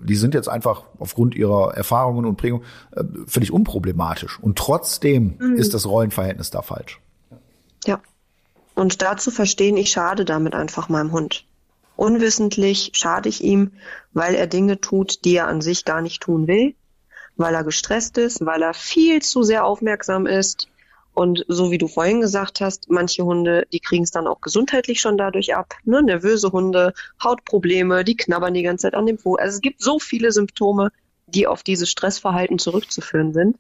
[0.03, 2.63] die sind jetzt einfach aufgrund ihrer Erfahrungen und Prägung
[2.93, 4.39] äh, völlig unproblematisch.
[4.41, 5.57] Und trotzdem mhm.
[5.57, 7.01] ist das Rollenverhältnis da falsch.
[7.85, 8.01] Ja.
[8.75, 11.46] Und dazu verstehen, ich schade damit einfach meinem Hund.
[11.97, 13.73] Unwissentlich schade ich ihm,
[14.13, 16.75] weil er Dinge tut, die er an sich gar nicht tun will,
[17.37, 20.69] weil er gestresst ist, weil er viel zu sehr aufmerksam ist
[21.17, 25.01] Und so wie du vorhin gesagt hast, manche Hunde, die kriegen es dann auch gesundheitlich
[25.01, 25.75] schon dadurch ab.
[25.85, 26.03] Ne?
[26.03, 26.93] Nervöse Hunde,
[27.25, 29.37] Hautprobleme, die knabbern die ganze Zeit an dem Po.
[29.37, 30.91] Also es gibt so viele Symptome,
[31.27, 33.57] die auf dieses Stressverhalten zurückzuführen sind.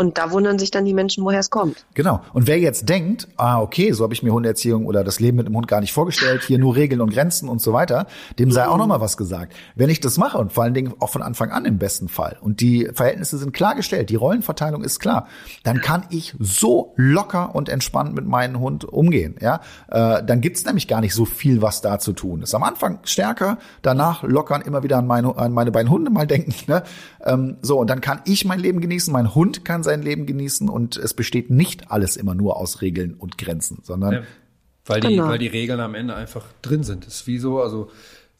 [0.00, 1.84] Und da wundern sich dann die Menschen, woher es kommt.
[1.92, 2.22] Genau.
[2.32, 5.46] Und wer jetzt denkt, ah, okay, so habe ich mir Hundeerziehung oder das Leben mit
[5.46, 8.06] dem Hund gar nicht vorgestellt, hier nur Regeln und Grenzen und so weiter,
[8.38, 9.52] dem sei auch noch mal was gesagt.
[9.74, 12.38] Wenn ich das mache und vor allen Dingen auch von Anfang an im besten Fall
[12.40, 15.28] und die Verhältnisse sind klargestellt, die Rollenverteilung ist klar,
[15.64, 19.36] dann kann ich so locker und entspannt mit meinem Hund umgehen.
[19.38, 22.54] Ja, äh, dann gibt's nämlich gar nicht so viel, was da zu tun ist.
[22.54, 26.54] Am Anfang stärker, danach lockern, immer wieder an meine, an meine beiden Hunde mal denken.
[26.68, 26.84] Ne?
[27.22, 30.26] Ähm, so und dann kann ich mein Leben genießen, mein Hund kann sein sein Leben
[30.26, 34.22] genießen und es besteht nicht alles immer nur aus Regeln und Grenzen, sondern ja,
[34.86, 35.28] weil die, genau.
[35.28, 37.06] weil die Regeln am Ende einfach drin sind.
[37.06, 37.90] Das ist wie so, also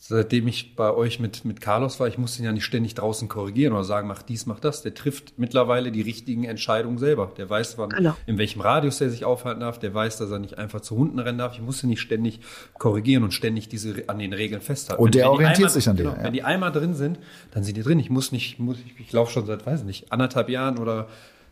[0.02, 3.28] seitdem ich bei euch mit, mit Carlos war, ich musste ihn ja nicht ständig draußen
[3.28, 4.82] korrigieren oder sagen, mach dies, mach das.
[4.82, 7.32] Der trifft mittlerweile die richtigen Entscheidungen selber.
[7.36, 8.16] Der weiß, wann, genau.
[8.26, 9.78] in welchem Radius er sich aufhalten darf.
[9.78, 11.52] Der weiß, dass er nicht einfach zu Hunden rennen darf.
[11.54, 12.40] Ich musste nicht ständig
[12.78, 15.02] korrigieren und ständig diese an den Regeln festhalten.
[15.02, 16.08] Und der wenn orientiert einmal, sich an denen.
[16.08, 16.24] Genau, ja.
[16.24, 17.18] Wenn die einmal drin sind,
[17.52, 18.00] dann sind die drin.
[18.00, 21.08] Ich muss nicht, muss, ich, ich laufe schon seit, weiß nicht, anderthalb Jahren oder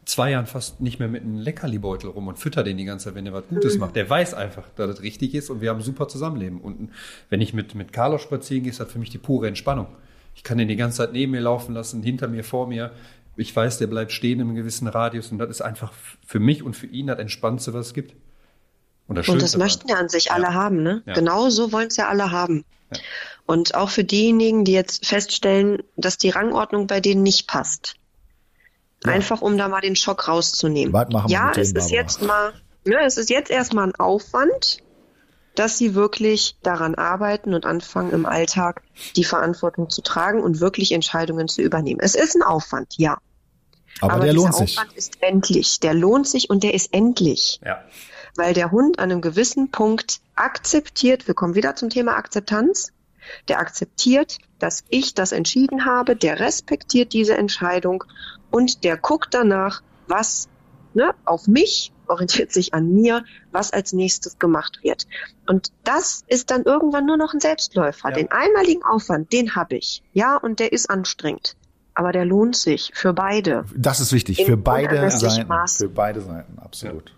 [0.08, 3.14] zwei Jahren fast nicht mehr mit einem Leckerli-Beutel rum und fütter den die ganze Zeit,
[3.14, 3.80] wenn er was Gutes mhm.
[3.80, 3.96] macht.
[3.96, 6.60] Der weiß einfach, dass das richtig ist und wir haben super Zusammenleben.
[6.60, 6.90] Und
[7.28, 9.86] wenn ich mit, mit Carlos spazieren gehe, ist das für mich die pure Entspannung.
[10.34, 12.92] Ich kann den die ganze Zeit neben mir laufen lassen, hinter mir, vor mir.
[13.36, 15.92] Ich weiß, der bleibt stehen im gewissen Radius und das ist einfach
[16.26, 18.14] für mich und für ihn das Entspannendste, was es gibt.
[19.08, 21.02] Und das, und das möchten ja an sich alle haben, ne?
[21.06, 21.14] Ja.
[21.14, 22.64] Genau so wollen es ja alle haben.
[22.92, 22.98] Ja.
[23.46, 27.97] Und auch für diejenigen, die jetzt feststellen, dass die Rangordnung bei denen nicht passt.
[29.04, 29.12] Ja.
[29.12, 30.94] Einfach um da mal den Schock rauszunehmen.
[31.28, 32.52] ja, es ist jetzt mal,
[32.84, 34.82] ja, es ist jetzt erstmal ein Aufwand,
[35.54, 38.82] dass sie wirklich daran arbeiten und anfangen im Alltag
[39.16, 42.00] die Verantwortung zu tragen und wirklich Entscheidungen zu übernehmen.
[42.00, 43.18] Es ist ein Aufwand, ja.
[44.00, 44.78] Aber, Aber der lohnt sich.
[44.78, 45.80] Aufwand ist endlich.
[45.80, 47.60] Der lohnt sich und der ist endlich.
[47.64, 47.82] Ja.
[48.36, 52.92] Weil der Hund an einem gewissen Punkt akzeptiert, wir kommen wieder zum Thema Akzeptanz,
[53.48, 58.04] der akzeptiert, dass ich das entschieden habe, der respektiert diese Entscheidung
[58.50, 60.48] und der guckt danach, was
[60.94, 65.06] ne, auf mich orientiert sich an mir, was als nächstes gemacht wird.
[65.46, 68.10] Und das ist dann irgendwann nur noch ein Selbstläufer.
[68.10, 68.14] Ja.
[68.14, 70.02] Den einmaligen Aufwand, den habe ich.
[70.12, 71.56] Ja, und der ist anstrengend.
[71.94, 73.64] Aber der lohnt sich für beide.
[73.76, 75.50] Das ist wichtig, für beide Seiten.
[75.66, 77.10] Für beide Seiten, absolut.
[77.10, 77.17] Ja.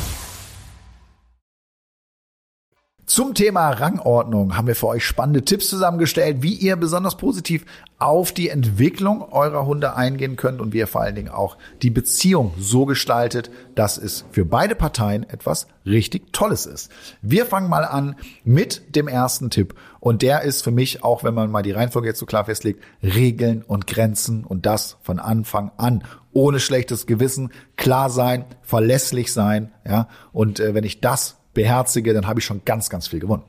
[3.11, 7.65] Zum Thema Rangordnung haben wir für euch spannende Tipps zusammengestellt, wie ihr besonders positiv
[7.99, 11.89] auf die Entwicklung eurer Hunde eingehen könnt und wie ihr vor allen Dingen auch die
[11.89, 16.89] Beziehung so gestaltet, dass es für beide Parteien etwas richtig Tolles ist.
[17.21, 21.33] Wir fangen mal an mit dem ersten Tipp und der ist für mich, auch wenn
[21.33, 25.71] man mal die Reihenfolge jetzt so klar festlegt, Regeln und Grenzen und das von Anfang
[25.75, 30.07] an ohne schlechtes Gewissen, klar sein, verlässlich sein, ja.
[30.31, 33.43] Und äh, wenn ich das beherzige, dann habe ich schon ganz, ganz viel gewonnen.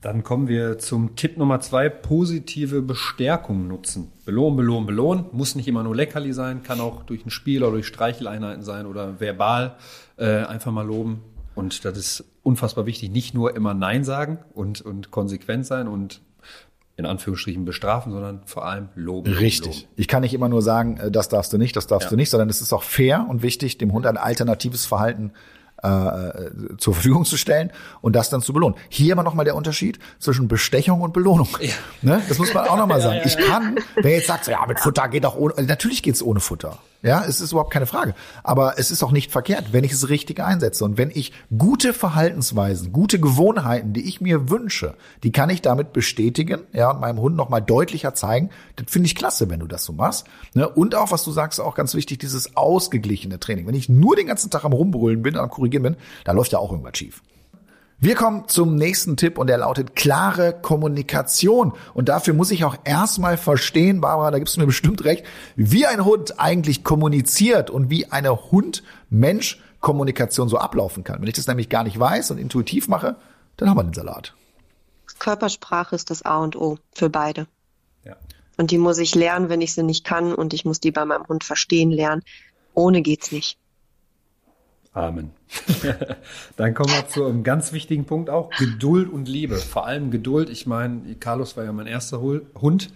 [0.00, 4.12] Dann kommen wir zum Tipp Nummer zwei, positive Bestärkung nutzen.
[4.24, 5.24] Belohnen, belohnen, belohnen.
[5.32, 8.86] Muss nicht immer nur Leckerli sein, kann auch durch ein Spiel oder durch Streicheleinheiten sein
[8.86, 9.74] oder verbal
[10.16, 11.22] äh, einfach mal loben.
[11.56, 13.10] Und das ist unfassbar wichtig.
[13.10, 16.20] Nicht nur immer Nein sagen und, und konsequent sein und
[16.96, 19.32] in Anführungsstrichen bestrafen, sondern vor allem loben.
[19.32, 19.82] Richtig.
[19.82, 19.92] Loben.
[19.96, 22.10] Ich kann nicht immer nur sagen, äh, das darfst du nicht, das darfst Ja.
[22.10, 25.32] du nicht, sondern es ist auch fair und wichtig, dem Hund ein alternatives Verhalten
[25.82, 27.70] äh, zur Verfügung zu stellen
[28.00, 28.76] und das dann zu belohnen.
[28.88, 31.48] Hier aber nochmal der Unterschied zwischen Bestechung und Belohnung.
[32.02, 32.22] Ne?
[32.28, 33.20] Das muss man auch nochmal sagen.
[33.24, 36.40] Ich kann, wer jetzt sagt, so, ja, mit Futter geht auch ohne, natürlich geht's ohne
[36.40, 36.78] Futter.
[37.00, 38.14] Ja, es ist überhaupt keine Frage.
[38.42, 40.84] Aber es ist auch nicht verkehrt, wenn ich es richtig einsetze.
[40.84, 45.92] Und wenn ich gute Verhaltensweisen, gute Gewohnheiten, die ich mir wünsche, die kann ich damit
[45.92, 48.50] bestätigen, ja, und meinem Hund nochmal deutlicher zeigen.
[48.74, 50.26] Das finde ich klasse, wenn du das so machst.
[50.54, 50.68] Ne?
[50.68, 53.68] Und auch, was du sagst, auch ganz wichtig, dieses ausgeglichene Training.
[53.68, 56.58] Wenn ich nur den ganzen Tag am Rumbrüllen bin, am Korrigieren bin, da läuft ja
[56.58, 57.22] auch irgendwas schief.
[58.00, 61.72] Wir kommen zum nächsten Tipp und der lautet klare Kommunikation.
[61.94, 65.24] Und dafür muss ich auch erstmal verstehen, Barbara, da gibst du mir bestimmt recht,
[65.56, 71.20] wie ein Hund eigentlich kommuniziert und wie eine Hund-Mensch-Kommunikation so ablaufen kann.
[71.20, 73.16] Wenn ich das nämlich gar nicht weiß und intuitiv mache,
[73.56, 74.32] dann haben wir den Salat.
[75.18, 77.48] Körpersprache ist das A und O für beide.
[78.04, 78.14] Ja.
[78.56, 80.32] Und die muss ich lernen, wenn ich sie nicht kann.
[80.32, 82.22] Und ich muss die bei meinem Hund verstehen lernen.
[82.74, 83.58] Ohne geht's nicht.
[84.92, 85.30] Amen.
[86.56, 89.56] Dann kommen wir zu einem ganz wichtigen Punkt auch, Geduld und Liebe.
[89.56, 90.50] Vor allem Geduld.
[90.50, 92.90] Ich meine, Carlos war ja mein erster Hund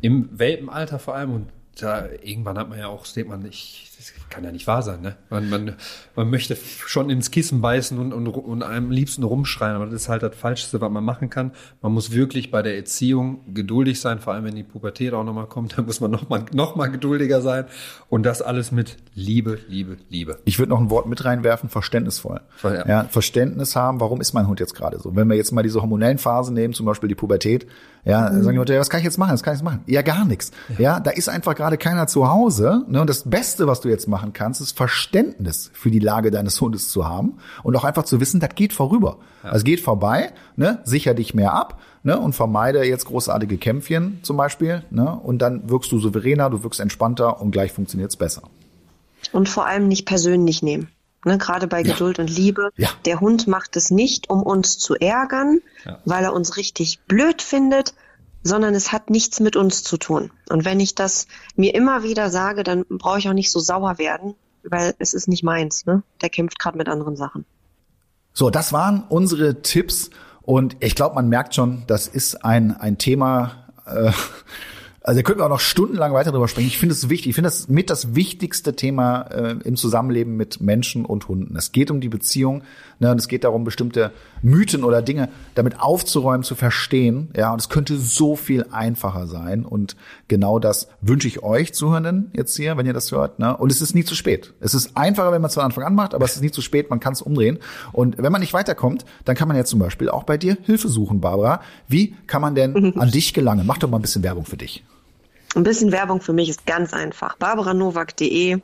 [0.00, 1.48] im Welpenalter vor allem und
[1.80, 5.00] da irgendwann hat man ja auch, steht man, ich, das kann ja nicht wahr sein,
[5.00, 5.16] ne?
[5.30, 5.74] Man, man,
[6.14, 10.08] man möchte schon ins Kissen beißen und, und, und am liebsten rumschreien, aber das ist
[10.08, 11.52] halt das Falschste, was man machen kann.
[11.82, 15.46] Man muss wirklich bei der Erziehung geduldig sein, vor allem wenn die Pubertät auch nochmal
[15.46, 17.66] kommt, dann muss man nochmal noch mal geduldiger sein
[18.08, 20.38] und das alles mit Liebe, Liebe, Liebe.
[20.44, 22.40] Ich würde noch ein Wort mit reinwerfen, verständnisvoll.
[22.62, 22.86] Ja.
[22.86, 25.16] Ja, Verständnis haben, warum ist mein Hund jetzt gerade so?
[25.16, 27.66] Wenn wir jetzt mal diese hormonellen Phasen nehmen, zum Beispiel die Pubertät,
[28.04, 29.32] ja, dann sagen die Leute, ja, was kann ich jetzt machen?
[29.32, 29.80] Was kann ich jetzt machen?
[29.86, 30.52] Ja, gar nichts.
[30.78, 32.84] Ja, da ist einfach gerade keiner zu Hause.
[32.86, 33.00] Ne?
[33.00, 36.88] Und das Beste, was du jetzt machen kannst, ist Verständnis für die Lage deines Hundes
[36.88, 39.18] zu haben und auch einfach zu wissen, das geht vorüber.
[39.42, 40.80] Also es geht vorbei, ne?
[40.84, 42.18] sicher dich mehr ab ne?
[42.18, 44.82] und vermeide jetzt großartige Kämpfchen zum Beispiel.
[44.90, 45.10] Ne?
[45.10, 48.42] Und dann wirkst du souveräner, du wirkst entspannter und gleich funktioniert's besser.
[49.32, 50.88] Und vor allem nicht persönlich nehmen.
[51.24, 51.92] Ne, gerade bei Ja.
[51.92, 52.70] Geduld und Liebe.
[52.76, 52.88] Ja.
[53.04, 55.98] Der Hund macht es nicht, um uns zu ärgern, Ja.
[56.04, 57.94] weil er uns richtig blöd findet,
[58.46, 60.30] sondern es hat nichts mit uns zu tun.
[60.48, 61.26] Und wenn ich das
[61.56, 65.28] mir immer wieder sage, dann brauche ich auch nicht so sauer werden, weil es ist
[65.28, 65.86] nicht meins.
[65.86, 66.02] Ne?
[66.20, 67.44] Der kämpft gerade mit anderen Sachen.
[68.32, 70.10] So, das waren unsere Tipps
[70.42, 74.12] und ich glaube, man merkt schon, das ist ein, ein Thema, äh,
[75.06, 76.66] also da könnten wir auch noch stundenlang weiter drüber sprechen.
[76.66, 80.60] Ich finde es wichtig, ich finde das mit das wichtigste Thema äh, im Zusammenleben mit
[80.60, 81.54] Menschen und Hunden.
[81.54, 82.64] Es geht um die Beziehung,
[82.98, 84.10] ne, und es geht darum, bestimmte
[84.42, 87.30] Mythen oder Dinge damit aufzuräumen, zu verstehen.
[87.36, 89.64] Ja, und es könnte so viel einfacher sein.
[89.64, 89.94] Und
[90.26, 93.38] genau das wünsche ich euch Zuhörenden jetzt hier, wenn ihr das hört.
[93.38, 93.56] Ne?
[93.56, 94.54] Und es ist nie zu spät.
[94.58, 96.62] Es ist einfacher, wenn man es von Anfang an macht, aber es ist nie zu
[96.62, 97.60] spät, man kann es umdrehen.
[97.92, 100.88] Und wenn man nicht weiterkommt, dann kann man ja zum Beispiel auch bei dir Hilfe
[100.88, 101.60] suchen, Barbara.
[101.86, 103.66] Wie kann man denn an dich gelangen?
[103.68, 104.84] Mach doch mal ein bisschen Werbung für dich.
[105.56, 107.36] Ein bisschen Werbung für mich ist ganz einfach.
[107.38, 108.58] barbaranowak.de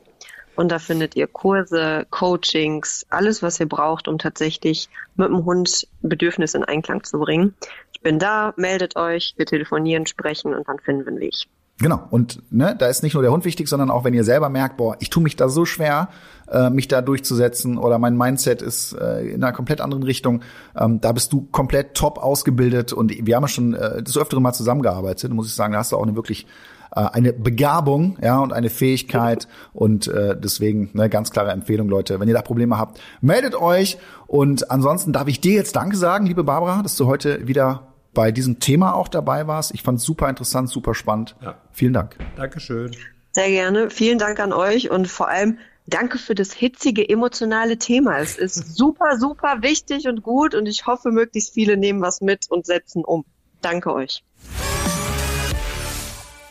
[0.55, 5.87] und da findet ihr Kurse, Coachings, alles, was ihr braucht, um tatsächlich mit dem Hund
[6.03, 7.55] Bedürfnisse in Einklang zu bringen.
[7.93, 11.33] Ich bin da, meldet euch, wir telefonieren, sprechen und dann finden wir einen Weg.
[11.79, 12.07] Genau.
[12.11, 14.77] Und ne, da ist nicht nur der Hund wichtig, sondern auch wenn ihr selber merkt,
[14.77, 16.09] boah, ich tue mich da so schwer,
[16.51, 20.43] äh, mich da durchzusetzen oder mein Mindset ist äh, in einer komplett anderen Richtung,
[20.77, 24.43] ähm, da bist du komplett top ausgebildet und wir haben ja schon äh, des Öfteren
[24.43, 26.45] mal zusammengearbeitet, muss ich sagen, da hast du auch eine wirklich
[26.95, 32.19] äh, eine Begabung, ja, und eine Fähigkeit und äh, deswegen eine ganz klare Empfehlung, Leute,
[32.19, 36.25] wenn ihr da Probleme habt, meldet euch und ansonsten darf ich dir jetzt Danke sagen,
[36.25, 39.73] liebe Barbara, dass du heute wieder bei diesem Thema auch dabei warst.
[39.73, 41.35] Ich fand es super interessant, super spannend.
[41.41, 41.55] Ja.
[41.71, 42.17] Vielen Dank.
[42.35, 42.95] Dankeschön.
[43.31, 43.89] Sehr gerne.
[43.89, 48.19] Vielen Dank an euch und vor allem danke für das hitzige, emotionale Thema.
[48.19, 52.49] Es ist super, super wichtig und gut und ich hoffe, möglichst viele nehmen was mit
[52.49, 53.25] und setzen um.
[53.61, 54.23] Danke euch.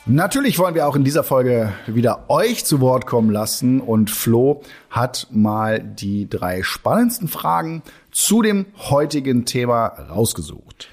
[0.05, 4.63] Natürlich wollen wir auch in dieser Folge wieder euch zu Wort kommen lassen und Flo
[4.91, 10.89] hat mal die drei spannendsten Fragen zu dem heutigen Thema rausgesucht.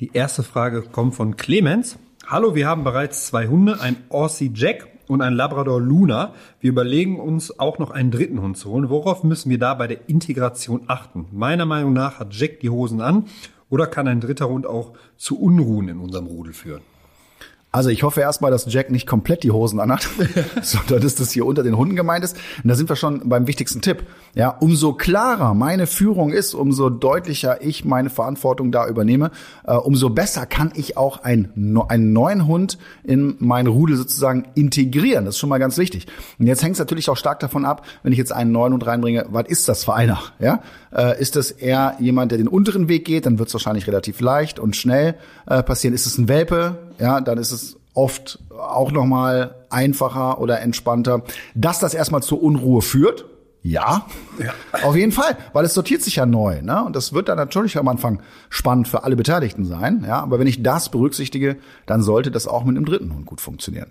[0.00, 1.98] Die erste Frage kommt von Clemens.
[2.26, 6.32] Hallo, wir haben bereits zwei Hunde, ein Aussie Jack und ein Labrador Luna.
[6.60, 8.88] Wir überlegen uns auch noch einen dritten Hund zu holen.
[8.88, 11.26] Worauf müssen wir da bei der Integration achten?
[11.30, 13.26] Meiner Meinung nach hat Jack die Hosen an
[13.68, 16.80] oder kann ein dritter Hund auch zu Unruhen in unserem Rudel führen?
[17.72, 20.08] Also ich hoffe erstmal, dass Jack nicht komplett die Hosen anhat,
[20.62, 22.36] sondern dass das hier unter den Hunden gemeint ist.
[22.62, 24.04] Und da sind wir schon beim wichtigsten Tipp.
[24.34, 29.30] Ja, umso klarer meine Führung ist, umso deutlicher ich meine Verantwortung da übernehme,
[29.64, 35.24] äh, umso besser kann ich auch einen, einen neuen Hund in mein Rudel sozusagen integrieren.
[35.24, 36.06] Das ist schon mal ganz wichtig.
[36.40, 38.84] Und jetzt hängt es natürlich auch stark davon ab, wenn ich jetzt einen neuen Hund
[38.86, 40.20] reinbringe, was ist das für einer?
[40.40, 40.62] Ja,
[40.92, 43.26] äh, ist das eher jemand, der den unteren Weg geht?
[43.26, 45.14] Dann wird es wahrscheinlich relativ leicht und schnell
[45.46, 45.94] äh, passieren.
[45.94, 46.89] Ist es ein Welpe?
[47.00, 51.22] Ja, dann ist es oft auch noch mal einfacher oder entspannter.
[51.54, 53.24] Dass das erstmal zur Unruhe führt,
[53.62, 54.06] ja,
[54.38, 56.82] ja, auf jeden Fall, weil es sortiert sich ja neu, ne?
[56.82, 60.20] Und das wird dann natürlich am Anfang spannend für alle Beteiligten sein, ja.
[60.20, 63.90] Aber wenn ich das berücksichtige, dann sollte das auch mit einem dritten Hund gut funktionieren.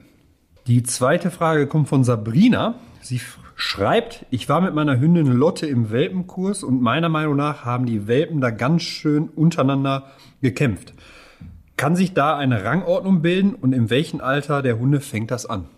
[0.65, 2.75] Die zweite Frage kommt von Sabrina.
[3.01, 3.21] Sie
[3.55, 8.07] schreibt, ich war mit meiner Hündin Lotte im Welpenkurs und meiner Meinung nach haben die
[8.07, 10.07] Welpen da ganz schön untereinander
[10.41, 10.93] gekämpft.
[11.79, 15.69] Kann sich da eine Rangordnung bilden und in welchem Alter der Hunde fängt das an?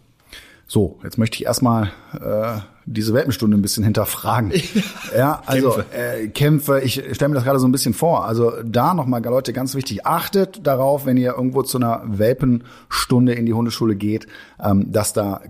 [0.66, 4.52] So, jetzt möchte ich erstmal äh, diese Welpenstunde ein bisschen hinterfragen.
[5.18, 5.86] ja, also Kämpfe.
[5.96, 8.26] Äh, Kämpfe, ich stelle mir das gerade so ein bisschen vor.
[8.26, 13.46] Also da nochmal, Leute, ganz wichtig, achtet darauf, wenn ihr irgendwo zu einer Welpenstunde in
[13.46, 14.28] die Hundeschule geht,
[14.62, 15.42] ähm, dass da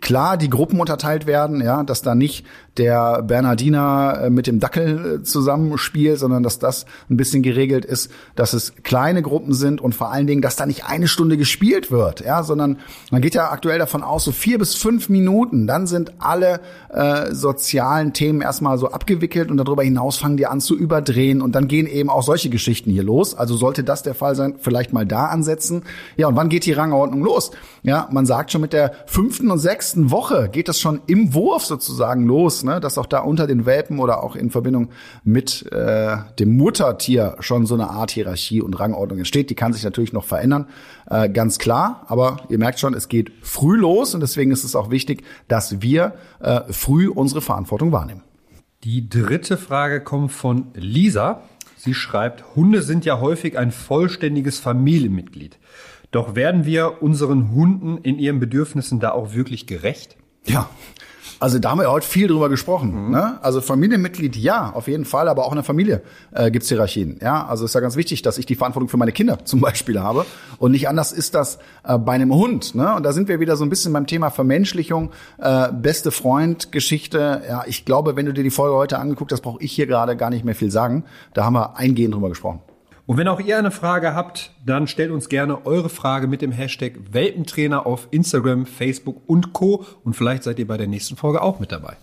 [0.00, 2.44] klar die Gruppen unterteilt werden, ja, dass da nicht
[2.76, 8.10] der Bernardiner äh, mit dem Dackel äh, zusammenspielt, sondern dass das ein bisschen geregelt ist,
[8.36, 11.90] dass es kleine Gruppen sind und vor allen Dingen, dass da nicht eine Stunde gespielt
[11.90, 12.78] wird, ja, sondern
[13.10, 16.60] man geht ja aktuell davon aus, so vier bis fünf Minuten, dann sind alle
[16.92, 21.54] äh, sozialen Themen erstmal so abgewickelt und darüber hinaus fangen die an zu überdrehen und
[21.54, 23.34] dann gehen eben auch solche Geschichten hier los.
[23.34, 25.84] Also sollte das der Fall sein, vielleicht mal da ansetzen.
[26.16, 27.52] Ja, und wann geht die Rangordnung los?
[27.82, 31.64] Ja, man sagt schon mit der fünften und sechsten Woche geht das schon im Wurf
[31.64, 32.80] sozusagen los, ne?
[32.80, 34.88] dass auch da unter den Welpen oder auch in Verbindung
[35.22, 39.50] mit äh, dem Muttertier schon so eine Art Hierarchie und Rangordnung entsteht.
[39.50, 40.66] Die kann sich natürlich noch verändern,
[41.10, 42.04] äh, ganz klar.
[42.08, 45.82] Aber ihr merkt schon, es geht früh los und deswegen ist es auch wichtig, dass
[45.82, 48.22] wir äh, früh unsere Verantwortung wahrnehmen.
[48.84, 51.42] Die dritte Frage kommt von Lisa.
[51.76, 55.58] Sie schreibt, Hunde sind ja häufig ein vollständiges Familienmitglied.
[56.10, 60.16] Doch werden wir unseren Hunden in ihren Bedürfnissen da auch wirklich gerecht?
[60.46, 60.68] Ja,
[61.40, 63.06] also da haben wir heute viel drüber gesprochen.
[63.06, 63.10] Mhm.
[63.12, 63.38] Ne?
[63.42, 67.18] Also Familienmitglied, ja, auf jeden Fall, aber auch in der Familie äh, gibt Hierarchien.
[67.20, 69.98] Ja, also ist ja ganz wichtig, dass ich die Verantwortung für meine Kinder zum Beispiel
[69.98, 70.26] habe
[70.58, 72.74] und nicht anders ist das äh, bei einem Hund.
[72.74, 72.94] Ne?
[72.94, 77.42] Und da sind wir wieder so ein bisschen beim Thema Vermenschlichung, äh, beste Freund-Geschichte.
[77.48, 80.16] Ja, ich glaube, wenn du dir die Folge heute angeguckt hast, brauche ich hier gerade
[80.16, 81.04] gar nicht mehr viel sagen.
[81.32, 82.60] Da haben wir eingehend drüber gesprochen.
[83.10, 86.52] Und wenn auch ihr eine Frage habt, dann stellt uns gerne eure Frage mit dem
[86.52, 89.84] Hashtag Welpentrainer auf Instagram, Facebook und Co.
[90.04, 91.96] Und vielleicht seid ihr bei der nächsten Folge auch mit dabei.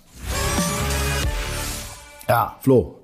[2.28, 3.00] Ja, Flo.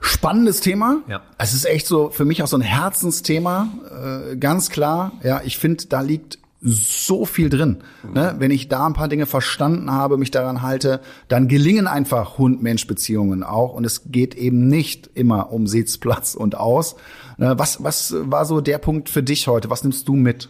[0.00, 1.02] Spannendes Thema.
[1.08, 1.20] Ja.
[1.36, 3.68] Es ist echt so für mich auch so ein Herzensthema,
[4.32, 5.12] äh, ganz klar.
[5.22, 7.78] Ja, ich finde, da liegt so viel drin.
[8.12, 8.34] Ne?
[8.38, 13.42] Wenn ich da ein paar Dinge verstanden habe, mich daran halte, dann gelingen einfach Hund-Mensch-Beziehungen
[13.42, 13.74] auch.
[13.74, 16.96] Und es geht eben nicht immer um Sitzplatz und aus.
[17.36, 17.54] Ne?
[17.58, 19.70] Was, was war so der Punkt für dich heute?
[19.70, 20.48] Was nimmst du mit?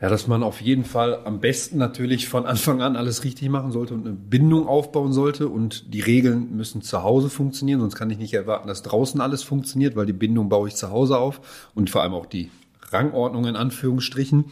[0.00, 3.72] Ja, dass man auf jeden Fall am besten natürlich von Anfang an alles richtig machen
[3.72, 5.48] sollte und eine Bindung aufbauen sollte.
[5.48, 9.42] Und die Regeln müssen zu Hause funktionieren, sonst kann ich nicht erwarten, dass draußen alles
[9.42, 12.50] funktioniert, weil die Bindung baue ich zu Hause auf und vor allem auch die
[12.92, 14.46] Rangordnung in Anführungsstrichen.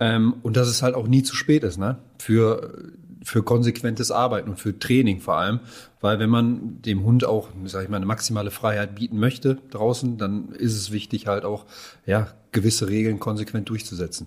[0.00, 1.98] Ähm, und dass es halt auch nie zu spät ist, ne?
[2.18, 2.92] Für,
[3.22, 5.60] für konsequentes Arbeiten und für Training vor allem.
[6.00, 10.18] Weil wenn man dem Hund auch, sag ich mal, eine maximale Freiheit bieten möchte draußen,
[10.18, 11.66] dann ist es wichtig halt auch,
[12.06, 14.26] ja, gewisse Regeln konsequent durchzusetzen.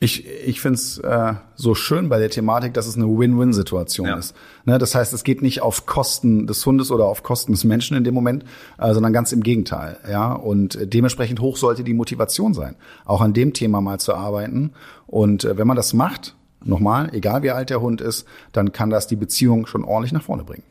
[0.00, 4.16] Ich, ich finde es äh, so schön bei der Thematik, dass es eine Win-Win-Situation ja.
[4.16, 4.34] ist.
[4.64, 7.96] Ne, das heißt, es geht nicht auf Kosten des Hundes oder auf Kosten des Menschen
[7.96, 8.44] in dem Moment,
[8.78, 9.96] äh, sondern ganz im Gegenteil.
[10.08, 14.72] Ja, und dementsprechend hoch sollte die Motivation sein, auch an dem Thema mal zu arbeiten.
[15.06, 18.90] Und äh, wenn man das macht, nochmal, egal wie alt der Hund ist, dann kann
[18.90, 20.64] das die Beziehung schon ordentlich nach vorne bringen.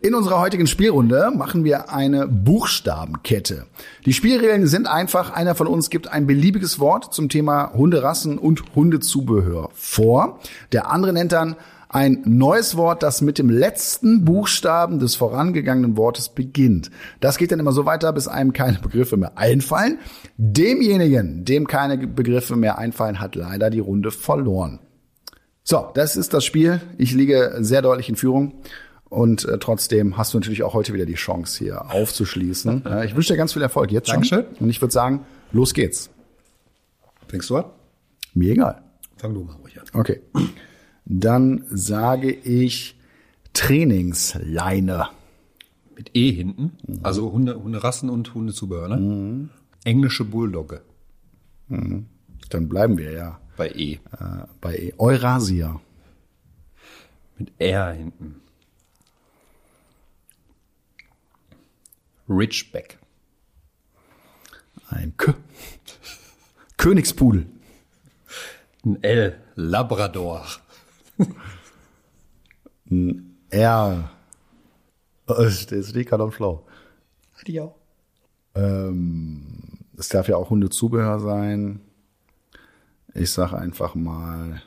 [0.00, 3.66] In unserer heutigen Spielrunde machen wir eine Buchstabenkette.
[4.04, 8.62] Die Spielregeln sind einfach, einer von uns gibt ein beliebiges Wort zum Thema Hunderassen und
[8.74, 10.38] Hundezubehör vor.
[10.72, 11.56] Der andere nennt dann
[11.88, 16.90] ein neues Wort, das mit dem letzten Buchstaben des vorangegangenen Wortes beginnt.
[17.20, 19.98] Das geht dann immer so weiter, bis einem keine Begriffe mehr einfallen.
[20.36, 24.78] Demjenigen, dem keine Begriffe mehr einfallen, hat leider die Runde verloren.
[25.68, 26.80] So, das ist das Spiel.
[26.98, 28.62] Ich liege sehr deutlich in Führung.
[29.08, 32.82] Und äh, trotzdem hast du natürlich auch heute wieder die Chance, hier aufzuschließen.
[32.86, 34.14] Ja, ich wünsche dir ganz viel Erfolg jetzt schon.
[34.22, 34.44] Dankeschön.
[34.58, 36.10] Und ich würde sagen, los geht's.
[37.28, 37.64] Fängst du an?
[38.34, 38.82] Mir egal.
[39.16, 39.86] Fang du mal ruhig an.
[39.92, 40.20] Okay.
[41.04, 42.98] Dann sage ich
[43.52, 45.08] Trainingsleine.
[45.96, 46.72] Mit E hinten.
[47.02, 48.96] Also Hunde, Hunderassen und Hundezubehör, ne?
[48.98, 49.50] Mhm.
[49.84, 50.82] Englische Bulldogge.
[51.68, 53.92] Dann bleiben wir ja Bei E.
[53.94, 53.98] äh,
[54.60, 55.80] bei Eurasia.
[57.38, 58.36] Mit R hinten.
[62.28, 62.98] Richback.
[64.88, 65.34] Ein K.
[66.76, 67.46] Königspudel.
[68.84, 69.40] Ein L.
[69.54, 70.46] Labrador.
[73.50, 74.10] R.
[75.28, 76.66] Äh, Steht steht gerade am Schlau.
[77.46, 77.74] Die auch.
[78.54, 79.44] Ähm,
[79.96, 81.80] es darf ja auch Hundezubehör sein.
[83.14, 84.62] Ich sage einfach mal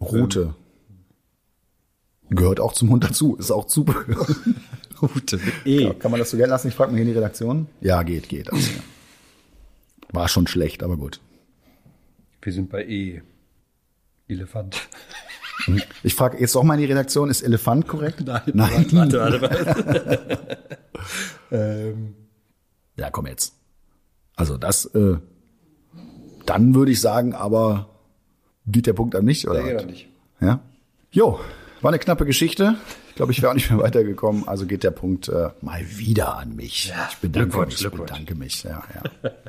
[0.00, 0.54] Rute.
[2.28, 4.26] Gehört auch zum Hund dazu, ist auch Zubehör.
[5.02, 5.94] Mit E.
[5.94, 6.68] Kann man das so gelten lassen?
[6.68, 7.66] Ich frage mich in die Redaktion.
[7.80, 8.52] Ja, geht, geht.
[8.52, 8.80] Also, ja.
[10.12, 11.20] War schon schlecht, aber gut.
[12.42, 13.22] Wir sind bei E.
[14.28, 14.80] Elefant.
[16.02, 18.22] Ich frage jetzt auch mal in die Redaktion, ist Elefant korrekt?
[18.24, 18.86] Nein.
[18.92, 20.58] Warte, warte, warte.
[21.52, 22.14] ähm,
[22.96, 23.52] Ja, komm jetzt.
[24.36, 25.18] Also das, äh,
[26.46, 27.90] dann würde ich sagen, aber
[28.66, 29.62] geht der Punkt an mich, oder?
[29.62, 29.82] geht was?
[29.82, 30.08] er nicht.
[30.40, 30.60] Ja.
[31.12, 31.40] Jo,
[31.82, 32.76] war eine knappe Geschichte.
[33.20, 34.48] Ich glaube, ich wäre auch nicht mehr weitergekommen.
[34.48, 36.88] Also geht der Punkt äh, mal wieder an mich.
[36.88, 37.74] Ja, ich bedanke Glückwunsch, mich.
[37.74, 38.10] Ich Glückwunsch.
[38.10, 38.64] bedanke mich.
[38.64, 39.30] Ja, ja.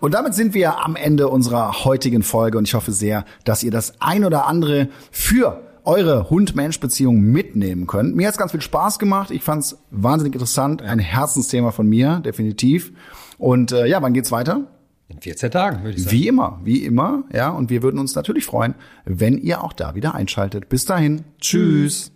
[0.00, 3.70] Und damit sind wir am Ende unserer heutigen Folge und ich hoffe sehr, dass ihr
[3.70, 8.16] das ein oder andere für eure Hund-Mensch-Beziehung mitnehmen könnt.
[8.16, 9.30] Mir hat's ganz viel Spaß gemacht.
[9.30, 10.82] Ich fand's wahnsinnig interessant.
[10.82, 12.92] Ein Herzensthema von mir, definitiv.
[13.38, 14.62] Und äh, ja, wann geht's weiter?
[15.08, 16.16] In 14 Tagen, würde ich sagen.
[16.16, 17.50] Wie immer, wie immer, ja.
[17.50, 18.74] Und wir würden uns natürlich freuen,
[19.04, 20.68] wenn ihr auch da wieder einschaltet.
[20.68, 22.12] Bis dahin, tschüss.